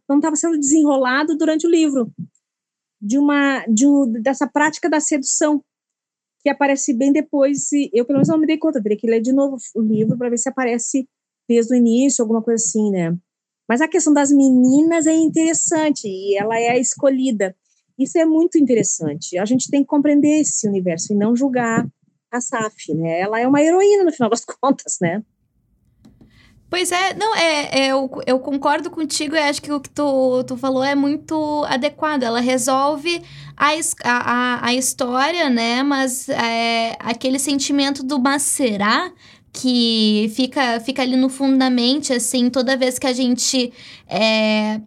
não 0.07 0.19
tava 0.21 0.35
sendo 0.37 0.57
desenrolado 0.57 1.37
durante 1.37 1.67
o 1.67 1.69
livro, 1.69 2.09
de 3.01 3.19
uma 3.19 3.65
de, 3.67 3.85
dessa 4.21 4.47
prática 4.47 4.89
da 4.89 5.01
sedução 5.01 5.63
que 6.45 6.49
aparece 6.49 6.93
bem 6.93 7.11
depois. 7.11 7.71
E 7.71 7.89
eu 7.91 8.05
pelo 8.05 8.17
menos 8.17 8.27
não 8.27 8.37
me 8.37 8.45
dei 8.45 8.55
conta, 8.55 8.79
teria 8.79 8.95
que 8.95 9.09
ler 9.09 9.19
de 9.19 9.33
novo 9.33 9.57
o 9.73 9.81
livro 9.81 10.15
para 10.15 10.29
ver 10.29 10.37
se 10.37 10.47
aparece 10.47 11.09
desde 11.49 11.73
o 11.73 11.75
início, 11.75 12.21
alguma 12.21 12.39
coisa 12.39 12.63
assim, 12.63 12.91
né? 12.91 13.17
Mas 13.67 13.81
a 13.81 13.87
questão 13.87 14.13
das 14.13 14.31
meninas 14.31 15.07
é 15.07 15.13
interessante 15.13 16.07
e 16.07 16.37
ela 16.37 16.55
é 16.59 16.69
a 16.69 16.77
escolhida. 16.77 17.55
Isso 17.97 18.19
é 18.19 18.25
muito 18.25 18.59
interessante. 18.59 19.39
A 19.39 19.45
gente 19.45 19.71
tem 19.71 19.81
que 19.81 19.87
compreender 19.87 20.41
esse 20.41 20.67
universo 20.67 21.13
e 21.13 21.15
não 21.15 21.35
julgar 21.35 21.83
a 22.31 22.39
Saf, 22.39 22.93
né? 22.93 23.21
Ela 23.21 23.39
é 23.39 23.47
uma 23.47 23.59
heroína 23.59 24.03
no 24.03 24.11
final 24.11 24.29
das 24.29 24.45
contas, 24.61 24.97
né? 25.01 25.23
Pois 26.69 26.91
é, 26.91 27.13
não, 27.13 27.35
é, 27.35 27.79
é 27.79 27.87
eu, 27.91 28.09
eu 28.25 28.39
concordo 28.39 28.89
contigo 28.89 29.35
e 29.35 29.39
acho 29.39 29.61
que 29.61 29.71
o 29.71 29.79
que 29.79 29.89
tu, 29.89 30.43
tu 30.45 30.57
falou 30.57 30.83
é 30.83 30.95
muito 30.95 31.63
adequado. 31.67 32.23
Ela 32.23 32.39
resolve 32.39 33.21
a, 33.55 33.71
a, 34.03 34.67
a 34.67 34.73
história, 34.73 35.49
né? 35.49 35.83
Mas 35.83 36.27
é, 36.27 36.95
aquele 36.99 37.39
sentimento 37.39 38.03
do 38.03 38.19
mas 38.19 38.41
será 38.41 39.11
que 39.53 40.31
fica, 40.35 40.79
fica 40.81 41.01
ali 41.01 41.15
no 41.15 41.29
fundamente, 41.29 42.11
assim, 42.11 42.49
toda 42.49 42.75
vez 42.75 42.99
que 42.99 43.07
a 43.07 43.13
gente 43.13 43.71
é, 44.07 44.81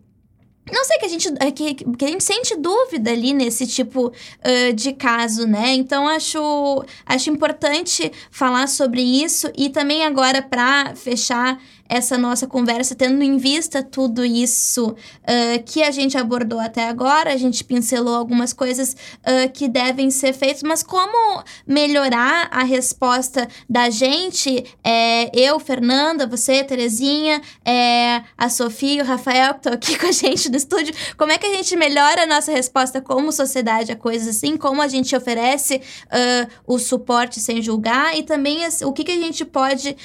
não 0.72 0.84
sei, 0.84 0.98
que 0.98 1.06
a 1.06 1.08
gente, 1.08 1.28
é, 1.40 1.50
que, 1.50 1.74
que 1.74 2.04
a 2.04 2.08
gente 2.08 2.24
sente 2.24 2.56
dúvida 2.56 3.10
ali 3.10 3.32
nesse 3.32 3.66
tipo 3.66 4.08
uh, 4.08 4.72
de 4.74 4.92
caso, 4.92 5.46
né? 5.46 5.74
Então, 5.74 6.08
acho, 6.08 6.84
acho 7.06 7.30
importante 7.30 8.10
falar 8.30 8.66
sobre 8.68 9.02
isso. 9.02 9.50
E 9.56 9.70
também 9.70 10.04
agora, 10.04 10.42
para 10.42 10.94
fechar 10.94 11.60
essa 11.88 12.18
nossa 12.18 12.46
conversa, 12.46 12.94
tendo 12.94 13.22
em 13.22 13.38
vista 13.38 13.82
tudo 13.82 14.24
isso 14.24 14.88
uh, 14.88 15.62
que 15.64 15.82
a 15.82 15.90
gente 15.90 16.18
abordou 16.18 16.60
até 16.60 16.86
agora, 16.86 17.32
a 17.32 17.36
gente 17.36 17.64
pincelou 17.64 18.14
algumas 18.14 18.52
coisas 18.52 18.92
uh, 18.92 19.50
que 19.52 19.68
devem 19.68 20.10
ser 20.10 20.34
feitas, 20.34 20.62
mas 20.62 20.82
como 20.82 21.42
melhorar 21.66 22.48
a 22.50 22.62
resposta 22.62 23.48
da 23.68 23.88
gente, 23.88 24.64
é, 24.84 25.30
eu, 25.38 25.58
Fernanda, 25.58 26.26
você, 26.26 26.62
Terezinha, 26.62 27.40
é, 27.64 28.22
a 28.36 28.50
Sofia, 28.50 29.02
o 29.02 29.06
Rafael, 29.06 29.54
que 29.54 29.60
estão 29.60 29.72
aqui 29.72 29.96
com 29.98 30.06
a 30.06 30.12
gente 30.12 30.50
no 30.50 30.56
estúdio, 30.56 30.94
como 31.16 31.32
é 31.32 31.38
que 31.38 31.46
a 31.46 31.54
gente 31.54 31.74
melhora 31.76 32.24
a 32.24 32.26
nossa 32.26 32.52
resposta 32.52 33.00
como 33.00 33.32
sociedade 33.32 33.92
a 33.92 33.96
coisas 33.96 34.36
assim, 34.36 34.56
como 34.56 34.82
a 34.82 34.88
gente 34.88 35.16
oferece 35.16 35.76
uh, 35.76 36.48
o 36.66 36.78
suporte 36.78 37.40
sem 37.40 37.62
julgar? 37.62 38.16
E 38.18 38.22
também 38.22 38.58
o 38.84 38.92
que, 38.92 39.04
que 39.04 39.12
a 39.12 39.16
gente 39.16 39.44
pode 39.44 39.96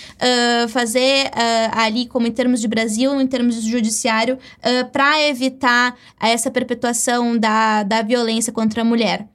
fazer 0.70 1.32
ali, 1.74 2.08
como 2.08 2.28
em 2.28 2.32
termos 2.32 2.62
de 2.62 2.68
Brasil, 2.68 3.20
em 3.20 3.28
termos 3.28 3.62
de 3.62 3.70
judiciário, 3.70 4.36
uh, 4.36 4.92
para 4.92 5.22
evitar 5.28 5.98
essa 6.22 6.50
perpetuação 6.50 7.38
da, 7.38 7.84
da 7.84 8.02
violência 8.02 8.54
contra 8.54 8.82
a 8.82 8.86
mulher? 8.86 9.28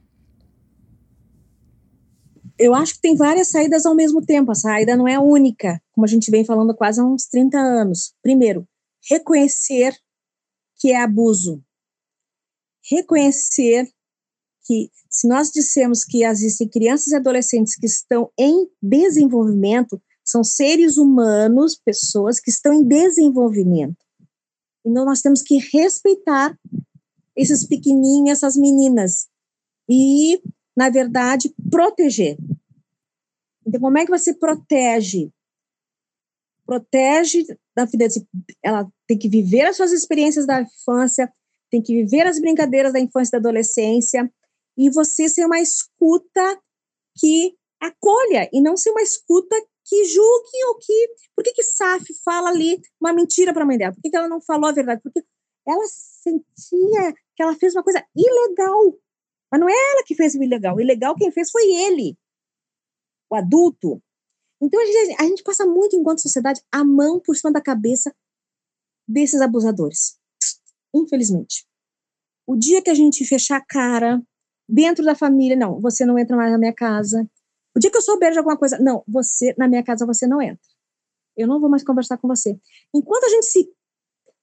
Eu 2.59 2.75
acho 2.75 2.95
que 2.95 3.01
tem 3.01 3.15
várias 3.15 3.51
saídas 3.51 3.87
ao 3.87 3.95
mesmo 3.95 4.21
tempo. 4.21 4.51
A 4.51 4.55
saída 4.55 4.97
não 4.97 5.07
é 5.07 5.19
única, 5.19 5.81
como 5.93 6.05
a 6.05 6.09
gente 6.09 6.31
vem 6.31 6.45
falando 6.45 6.75
quase 6.75 7.01
há 7.01 7.05
uns 7.05 7.27
30 7.27 7.57
anos. 7.57 8.15
Primeiro, 8.21 8.67
reconhecer 9.09 9.97
que 10.79 10.91
é 10.91 11.01
abuso. 11.01 11.63
Reconhecer 12.91 13.89
que, 14.65 14.91
se 15.09 15.29
nós 15.29 15.51
dissemos 15.51 16.05
que 16.05 16.25
existem 16.25 16.69
crianças 16.69 17.09
e 17.09 17.17
adolescentes 17.17 17.77
que 17.77 17.87
estão 17.87 18.31
em 18.39 18.69
desenvolvimento, 18.83 20.01
são 20.29 20.45
seres 20.45 20.99
humanos, 20.99 21.75
pessoas 21.75 22.39
que 22.39 22.51
estão 22.51 22.75
em 22.75 22.85
desenvolvimento. 22.85 23.97
Então, 24.85 25.05
nós 25.07 25.23
temos 25.23 25.41
que 25.41 25.57
respeitar 25.57 26.55
esses 27.35 27.67
pequenininhos, 27.67 28.39
essas 28.39 28.55
meninas. 28.55 29.27
E, 29.89 30.43
na 30.77 30.91
verdade, 30.91 31.55
proteger. 31.71 32.37
Então, 33.67 33.81
como 33.81 33.97
é 33.97 34.05
que 34.05 34.11
você 34.11 34.35
protege? 34.35 35.31
Protege 36.67 37.47
da 37.75 37.87
vida. 37.87 38.07
Ela 38.63 38.87
tem 39.07 39.17
que 39.17 39.31
viver 39.31 39.63
as 39.63 39.77
suas 39.77 39.93
experiências 39.93 40.47
da 40.47 40.61
infância, 40.61 41.33
tem 41.71 41.81
que 41.81 41.95
viver 41.95 42.27
as 42.27 42.39
brincadeiras 42.39 42.93
da 42.93 43.01
infância 43.01 43.31
e 43.31 43.33
da 43.33 43.49
adolescência, 43.49 44.31
e 44.77 44.91
você 44.91 45.27
ser 45.27 45.47
uma 45.47 45.59
escuta 45.59 46.61
que 47.17 47.55
acolha, 47.81 48.49
e 48.53 48.61
não 48.61 48.77
ser 48.77 48.91
uma 48.91 49.03
escuta 49.03 49.57
que 49.89 50.05
julgue 50.05 50.65
ou 50.69 50.79
que. 50.79 51.09
Por 51.35 51.43
que, 51.43 51.53
que 51.53 51.65
Saf 51.65 52.05
fala 52.23 52.51
ali 52.51 52.81
uma 53.01 53.13
mentira 53.13 53.55
para 53.55 53.63
a 53.63 53.67
mãe 53.67 53.79
dela? 53.79 53.95
Por 53.95 54.03
que, 54.03 54.11
que 54.11 54.17
ela 54.17 54.29
não 54.29 54.41
falou 54.41 54.69
a 54.69 54.73
verdade? 54.73 55.01
Porque 55.03 55.25
ela 55.67 55.85
sentia 55.87 57.15
que 57.35 57.43
ela 57.43 57.57
fez 57.57 57.75
uma 57.75 57.83
coisa 57.83 58.05
ilegal. 58.15 58.99
Mas 59.51 59.61
não 59.61 59.69
é 59.69 59.73
ela 59.73 60.05
que 60.05 60.15
fez 60.15 60.35
o 60.35 60.43
ilegal. 60.43 60.77
O 60.77 60.81
ilegal 60.81 61.15
quem 61.17 61.33
fez 61.33 61.51
foi 61.51 61.65
ele, 61.65 62.17
o 63.31 63.35
adulto. 63.35 64.03
Então 64.61 64.81
a 64.81 64.85
gente, 64.85 65.23
a 65.23 65.25
gente 65.25 65.43
passa 65.43 65.65
muito, 65.65 65.97
enquanto 65.97 66.21
sociedade, 66.21 66.61
a 66.71 66.85
mão 66.85 67.21
por 67.21 67.35
cima 67.35 67.53
da 67.53 67.61
cabeça 67.61 68.15
desses 69.07 69.41
abusadores. 69.41 70.19
Infelizmente. 70.95 71.67
O 72.47 72.57
dia 72.57 72.83
que 72.83 72.91
a 72.91 72.95
gente 72.95 73.25
fechar 73.25 73.57
a 73.57 73.65
cara 73.65 74.23
dentro 74.69 75.05
da 75.05 75.15
família, 75.15 75.57
não, 75.57 75.81
você 75.81 76.05
não 76.05 76.19
entra 76.19 76.37
mais 76.37 76.53
na 76.53 76.59
minha 76.59 76.75
casa, 76.75 77.29
o 77.79 77.81
dia 77.81 77.93
que 77.93 77.97
eu 77.97 78.03
souber 78.03 78.33
de 78.33 78.39
alguma 78.39 78.57
coisa, 78.57 78.77
não, 78.81 79.05
você, 79.07 79.55
na 79.57 79.69
minha 79.69 79.85
casa 79.85 80.05
você 80.05 80.27
não 80.27 80.43
entra. 80.43 80.59
Eu 81.37 81.47
não 81.47 81.61
vou 81.61 81.71
mais 81.71 81.85
conversar 81.85 82.19
com 82.19 82.27
você. 82.27 82.59
Enquanto 82.93 83.23
a 83.23 83.29
gente 83.29 83.47
se 83.47 83.71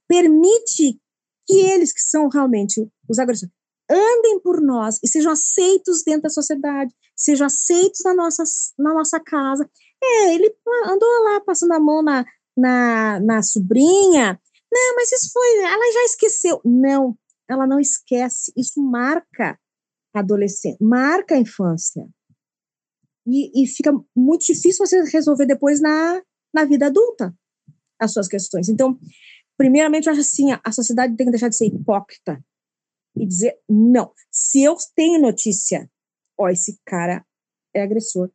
permite 0.08 0.98
que 1.46 1.60
eles, 1.60 1.92
que 1.92 2.00
são 2.00 2.30
realmente 2.30 2.90
os 3.10 3.20
agressores, 3.20 3.54
andem 3.92 4.40
por 4.40 4.62
nós 4.62 5.00
e 5.04 5.08
sejam 5.10 5.34
aceitos 5.34 6.02
dentro 6.06 6.22
da 6.22 6.30
sociedade, 6.30 6.96
sejam 7.14 7.46
aceitos 7.46 8.00
na 8.06 8.14
nossa, 8.14 8.44
na 8.80 8.94
nossa 8.94 9.20
casa. 9.20 9.70
É, 10.02 10.34
ele 10.34 10.56
andou 10.86 11.10
lá 11.26 11.42
passando 11.42 11.74
a 11.74 11.80
mão 11.80 12.02
na, 12.02 12.26
na, 12.56 13.20
na 13.20 13.44
sobrinha. 13.44 14.40
Não, 14.72 14.96
mas 14.96 15.12
isso 15.12 15.30
foi. 15.34 15.58
Ela 15.58 15.92
já 15.92 16.04
esqueceu. 16.06 16.62
Não, 16.64 17.18
ela 17.50 17.68
não 17.68 17.82
esquece. 17.82 18.54
Isso 18.56 18.82
marca 18.82 19.60
a 20.14 20.20
adolescência, 20.22 20.78
marca 20.80 21.36
a 21.36 21.38
infância 21.38 22.08
e, 23.26 23.64
e 23.64 23.68
fica 23.68 23.92
muito 24.16 24.46
difícil 24.46 24.86
você 24.86 25.02
resolver 25.04 25.46
depois 25.46 25.82
na, 25.82 26.22
na 26.54 26.66
vida 26.66 26.88
adulta 26.88 27.36
as 28.00 28.14
suas 28.14 28.28
questões. 28.28 28.70
Então, 28.70 29.00
primeiramente, 29.58 30.08
eu 30.08 30.14
acho 30.14 30.22
assim, 30.22 30.48
a 30.52 30.72
sociedade 30.72 31.16
tem 31.16 31.26
que 31.26 31.32
deixar 31.32 31.50
de 31.50 31.56
ser 31.56 31.68
hipócrita 31.68 32.44
e 33.16 33.26
dizer, 33.26 33.58
não, 33.68 34.12
se 34.32 34.62
eu 34.62 34.76
tenho 34.96 35.22
notícia, 35.22 35.90
ó, 36.38 36.50
esse 36.50 36.80
cara 36.86 37.26
é 37.74 37.82
agressor, 37.82 38.30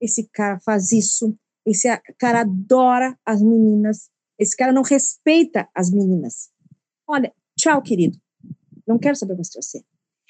esse 0.00 0.28
cara 0.32 0.58
faz 0.60 0.92
isso, 0.92 1.36
esse 1.66 1.88
cara 2.18 2.40
adora 2.40 3.18
as 3.24 3.42
meninas, 3.42 4.08
esse 4.38 4.56
cara 4.56 4.72
não 4.72 4.82
respeita 4.82 5.68
as 5.74 5.90
meninas. 5.90 6.50
Olha, 7.06 7.32
tchau, 7.56 7.82
querido, 7.82 8.18
não 8.86 8.98
quero 8.98 9.16
saber 9.16 9.34
mais 9.34 9.48
de 9.48 9.60
você. 9.60 9.84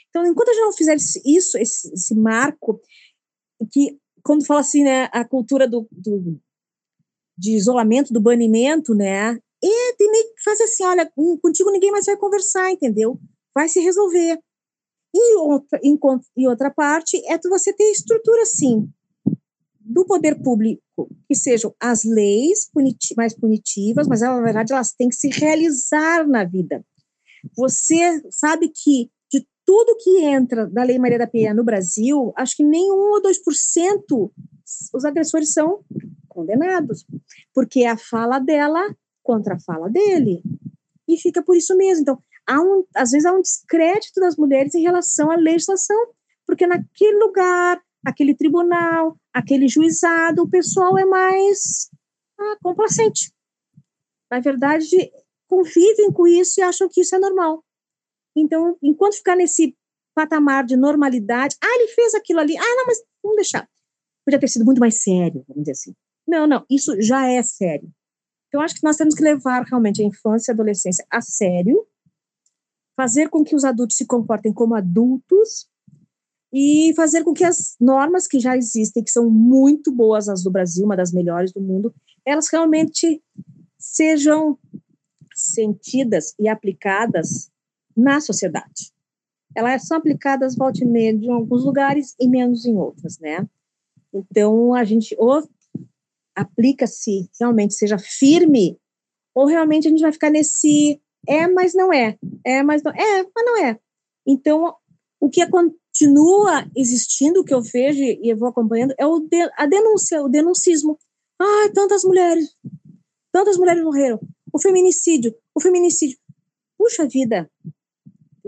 Então, 0.09 0.27
enquanto 0.27 0.49
a 0.49 0.53
gente 0.53 0.63
não 0.63 0.73
fizer 0.73 0.97
isso, 0.97 1.59
esse, 1.59 1.93
esse 1.93 2.15
marco, 2.15 2.81
que 3.67 3.99
quando 4.23 4.45
fala 4.45 4.61
assim, 4.61 4.85
né, 4.85 5.09
a 5.13 5.25
cultura 5.25 5.69
do, 5.69 5.89
do 5.91 6.41
de 7.37 7.57
isolamento, 7.57 8.13
do 8.13 8.21
banimento, 8.21 8.95
né, 8.95 9.39
e 9.63 9.95
tem 9.97 10.11
nem 10.11 10.35
que 10.35 10.43
fazer 10.43 10.65
assim, 10.65 10.85
olha, 10.85 11.11
contigo 11.43 11.71
ninguém 11.71 11.91
mais 11.91 12.07
vai 12.07 12.17
conversar, 12.17 12.71
entendeu? 12.71 13.19
Vai 13.55 13.69
se 13.69 13.81
resolver. 13.81 14.39
E 15.15 15.37
outra, 15.37 15.81
em, 15.83 15.99
e 16.37 16.47
outra 16.47 16.71
parte 16.71 17.17
é 17.27 17.39
você 17.49 17.73
ter 17.73 17.91
estrutura, 17.91 18.45
sim, 18.45 18.89
do 19.81 20.05
poder 20.05 20.41
público, 20.43 20.83
que 21.27 21.35
sejam 21.35 21.75
as 21.81 22.05
leis 22.05 22.71
puniti 22.71 23.15
mais 23.17 23.35
punitivas, 23.35 24.07
mas 24.07 24.21
na 24.21 24.41
verdade 24.41 24.73
elas 24.73 24.93
têm 24.93 25.09
que 25.09 25.15
se 25.15 25.29
realizar 25.29 26.27
na 26.29 26.45
vida. 26.45 26.85
Você 27.57 28.23
sabe 28.31 28.69
que 28.69 29.11
tudo 29.69 29.99
que 29.99 30.25
entra 30.25 30.67
da 30.67 30.83
Lei 30.83 30.99
Maria 30.99 31.19
da 31.19 31.27
Penha 31.27 31.53
no 31.53 31.63
Brasil, 31.63 32.33
acho 32.35 32.57
que 32.57 32.65
nem 32.65 32.91
1 32.91 32.95
ou 32.95 33.21
2% 33.21 34.33
os 34.95 35.05
agressores 35.05 35.53
são 35.53 35.85
condenados, 36.27 37.05
porque 37.53 37.81
é 37.81 37.91
a 37.91 37.99
fala 37.99 38.39
dela 38.39 38.97
contra 39.23 39.57
a 39.57 39.61
fala 39.61 39.91
dele. 39.91 40.43
E 41.07 41.19
fica 41.19 41.43
por 41.43 41.55
isso 41.55 41.77
mesmo. 41.77 42.01
Então, 42.01 42.19
há 42.47 42.59
um, 42.59 42.83
às 42.97 43.11
vezes 43.11 43.27
há 43.27 43.33
um 43.33 43.43
descrédito 43.43 44.19
das 44.21 44.39
mulheres 44.39 44.75
em 44.75 44.81
relação 44.81 45.31
à 45.31 45.37
legislação, 45.37 46.15
porque 46.47 46.67
naquele 46.67 47.19
lugar, 47.19 47.79
aquele 48.07 48.35
tribunal, 48.35 49.19
aquele 49.35 49.69
juizado, 49.69 50.45
o 50.45 50.49
pessoal 50.49 50.97
é 50.97 51.05
mais 51.05 51.91
ah, 52.41 52.57
complacente. 52.63 53.35
Na 54.31 54.41
verdade, 54.41 55.13
convivem 55.47 56.11
com 56.11 56.27
isso 56.27 56.59
e 56.59 56.63
acham 56.63 56.89
que 56.91 57.03
isso 57.03 57.15
é 57.15 57.19
normal. 57.19 57.63
Então, 58.41 58.77
enquanto 58.83 59.17
ficar 59.17 59.37
nesse 59.37 59.77
patamar 60.15 60.65
de 60.65 60.77
normalidade, 60.77 61.57
ah, 61.63 61.75
ele 61.79 61.89
fez 61.89 62.15
aquilo 62.15 62.41
ali, 62.41 62.57
ah, 62.57 62.75
não, 62.77 62.87
mas 62.87 62.99
vamos 63.23 63.37
deixar. 63.37 63.69
Podia 64.25 64.41
ter 64.41 64.49
sido 64.49 64.65
muito 64.65 64.81
mais 64.81 65.03
sério, 65.03 65.45
vamos 65.49 65.63
dizer 65.63 65.73
assim. 65.73 65.95
Não, 66.27 66.47
não, 66.47 66.65
isso 66.69 67.01
já 67.01 67.27
é 67.27 67.43
sério. 67.43 67.91
Então, 68.49 68.61
acho 68.61 68.75
que 68.75 68.85
nós 68.85 68.97
temos 68.97 69.15
que 69.15 69.23
levar 69.23 69.63
realmente 69.65 70.03
a 70.03 70.07
infância 70.07 70.51
e 70.51 70.53
a 70.53 70.55
adolescência 70.55 71.07
a 71.11 71.21
sério, 71.21 71.87
fazer 72.97 73.29
com 73.29 73.45
que 73.45 73.55
os 73.55 73.65
adultos 73.65 73.97
se 73.97 74.07
comportem 74.07 74.53
como 74.53 74.75
adultos 74.75 75.69
e 76.53 76.93
fazer 76.97 77.23
com 77.23 77.33
que 77.33 77.45
as 77.45 77.77
normas 77.81 78.27
que 78.27 78.41
já 78.41 78.57
existem, 78.57 79.05
que 79.05 79.11
são 79.11 79.31
muito 79.31 79.93
boas, 79.93 80.29
as 80.29 80.43
do 80.43 80.51
Brasil, 80.51 80.85
uma 80.85 80.97
das 80.97 81.13
melhores 81.13 81.53
do 81.53 81.61
mundo, 81.61 81.95
elas 82.27 82.49
realmente 82.49 83.23
sejam 83.79 84.59
sentidas 85.35 86.35
e 86.39 86.49
aplicadas 86.49 87.51
na 87.99 88.21
sociedade. 88.21 88.93
elas 89.55 89.87
são 89.87 89.97
aplicadas 89.97 90.55
volta 90.55 90.85
e 90.85 90.87
meia 90.87 91.11
em 91.11 91.31
alguns 91.31 91.65
lugares 91.65 92.15
e 92.21 92.29
menos 92.29 92.65
em 92.65 92.77
outros, 92.77 93.19
né? 93.19 93.49
Então, 94.15 94.73
a 94.73 94.85
gente 94.85 95.17
ou 95.19 95.43
aplica-se 96.37 97.29
realmente, 97.41 97.75
seja 97.75 97.99
firme, 97.99 98.79
ou 99.35 99.47
realmente 99.47 99.89
a 99.89 99.91
gente 99.91 100.03
vai 100.03 100.13
ficar 100.13 100.31
nesse 100.31 101.01
é, 101.27 101.49
mas 101.49 101.75
não 101.75 101.93
é, 101.93 102.17
é, 102.45 102.63
mas 102.63 102.83
não 102.83 102.93
é, 102.93 103.23
mas 103.35 103.45
não 103.45 103.65
é. 103.65 103.79
Então, 104.27 104.75
o 105.21 105.29
que 105.29 105.45
continua 105.49 106.65
existindo, 106.77 107.41
o 107.41 107.45
que 107.45 107.53
eu 107.53 107.61
vejo 107.61 108.01
e 108.01 108.21
eu 108.31 108.37
vou 108.37 108.49
acompanhando, 108.49 108.95
é 108.97 109.07
o 109.07 109.19
de, 109.19 109.51
a 109.57 109.67
denúncia, 109.67 110.23
o 110.23 110.29
denuncismo. 110.29 110.99
Ai, 111.41 111.71
tantas 111.71 112.05
mulheres, 112.05 112.55
tantas 113.33 113.57
mulheres 113.57 113.83
morreram. 113.83 114.21
O 114.53 114.61
feminicídio, 114.61 115.35
o 115.55 115.61
feminicídio. 115.61 116.17
Puxa 116.79 117.07
vida, 117.09 117.51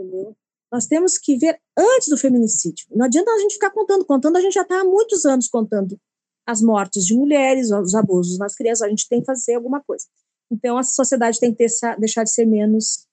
entendeu? 0.00 0.36
Nós 0.72 0.86
temos 0.86 1.18
que 1.18 1.36
ver 1.36 1.60
antes 1.76 2.08
do 2.08 2.16
feminicídio. 2.16 2.86
Não 2.90 3.06
adianta 3.06 3.30
a 3.30 3.38
gente 3.38 3.54
ficar 3.54 3.70
contando, 3.70 4.04
contando, 4.04 4.36
a 4.36 4.40
gente 4.40 4.54
já 4.54 4.62
está 4.62 4.80
há 4.80 4.84
muitos 4.84 5.24
anos 5.24 5.48
contando 5.48 5.98
as 6.46 6.62
mortes 6.62 7.04
de 7.06 7.14
mulheres, 7.14 7.70
os 7.70 7.94
abusos 7.94 8.38
nas 8.38 8.54
crianças, 8.54 8.82
a 8.82 8.88
gente 8.88 9.08
tem 9.08 9.20
que 9.20 9.26
fazer 9.26 9.54
alguma 9.54 9.82
coisa. 9.82 10.06
Então, 10.50 10.76
a 10.76 10.82
sociedade 10.82 11.38
tem 11.38 11.54
que 11.54 11.58
ter, 11.58 11.96
deixar 11.98 12.24
de 12.24 12.32
ser 12.32 12.44
menos 12.44 13.06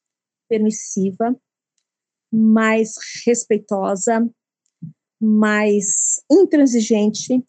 permissiva, 0.49 1.35
mais 2.31 2.95
respeitosa, 3.25 4.27
mais 5.19 6.21
intransigente 6.31 7.43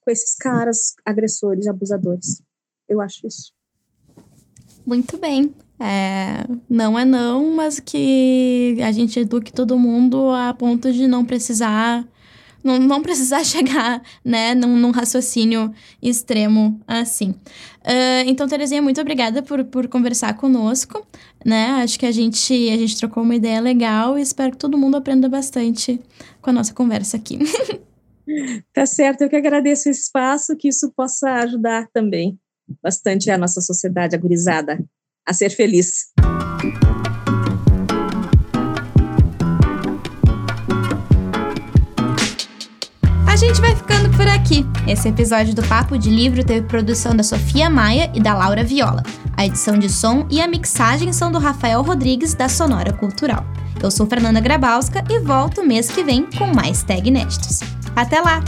com 0.00 0.10
esses 0.10 0.34
caras 0.34 0.94
agressores, 1.04 1.66
abusadores. 1.66 2.42
Eu 2.88 3.00
acho 3.00 3.26
isso. 3.26 3.52
Muito 4.86 5.18
bem. 5.18 5.54
É, 5.78 6.46
não 6.70 6.98
é 6.98 7.04
não, 7.04 7.54
mas 7.54 7.78
que 7.78 8.78
a 8.82 8.90
gente 8.90 9.20
eduque 9.20 9.52
todo 9.52 9.78
mundo 9.78 10.30
a 10.30 10.54
ponto 10.54 10.90
de 10.90 11.06
não 11.06 11.24
precisar 11.24 12.06
não, 12.66 12.80
não 12.80 13.00
precisar 13.00 13.44
chegar, 13.46 14.02
né, 14.24 14.54
num, 14.54 14.76
num 14.76 14.90
raciocínio 14.90 15.72
extremo 16.02 16.80
assim. 16.86 17.30
Uh, 17.30 18.26
então, 18.26 18.48
Terezinha, 18.48 18.82
muito 18.82 19.00
obrigada 19.00 19.40
por, 19.42 19.64
por 19.64 19.86
conversar 19.86 20.34
conosco, 20.34 21.06
né? 21.44 21.82
Acho 21.82 21.98
que 21.98 22.06
a 22.06 22.10
gente, 22.10 22.52
a 22.70 22.76
gente 22.76 22.98
trocou 22.98 23.22
uma 23.22 23.36
ideia 23.36 23.60
legal 23.60 24.18
e 24.18 24.22
espero 24.22 24.50
que 24.50 24.58
todo 24.58 24.76
mundo 24.76 24.96
aprenda 24.96 25.28
bastante 25.28 26.00
com 26.42 26.50
a 26.50 26.52
nossa 26.52 26.74
conversa 26.74 27.16
aqui. 27.16 27.38
tá 28.74 28.84
certo, 28.84 29.22
eu 29.22 29.28
que 29.28 29.36
agradeço 29.36 29.88
esse 29.88 30.00
espaço, 30.00 30.56
que 30.56 30.68
isso 30.68 30.92
possa 30.96 31.34
ajudar 31.34 31.86
também 31.92 32.36
bastante 32.82 33.30
a 33.30 33.38
nossa 33.38 33.60
sociedade 33.60 34.16
agorizada 34.16 34.84
a 35.26 35.32
ser 35.32 35.50
feliz. 35.50 36.06
A 43.26 43.36
gente 43.36 43.60
vai 43.60 43.76
ficando 43.76 44.08
por 44.16 44.26
aqui. 44.26 44.64
Esse 44.86 45.08
episódio 45.08 45.54
do 45.54 45.62
Papo 45.64 45.98
de 45.98 46.08
Livro 46.08 46.42
teve 46.42 46.66
produção 46.66 47.14
da 47.14 47.22
Sofia 47.22 47.68
Maia 47.68 48.10
e 48.14 48.20
da 48.20 48.32
Laura 48.32 48.64
Viola. 48.64 49.02
A 49.36 49.44
edição 49.44 49.78
de 49.78 49.90
som 49.92 50.26
e 50.30 50.40
a 50.40 50.48
mixagem 50.48 51.12
são 51.12 51.30
do 51.30 51.38
Rafael 51.38 51.82
Rodrigues, 51.82 52.32
da 52.32 52.48
Sonora 52.48 52.94
Cultural. 52.94 53.44
Eu 53.82 53.90
sou 53.90 54.06
Fernanda 54.06 54.40
Grabowska 54.40 55.04
e 55.10 55.18
volto 55.18 55.62
mês 55.62 55.90
que 55.90 56.02
vem 56.02 56.26
com 56.38 56.46
mais 56.46 56.82
tag 56.82 57.06
inéditos. 57.06 57.60
Até 57.94 58.20
lá! 58.22 58.42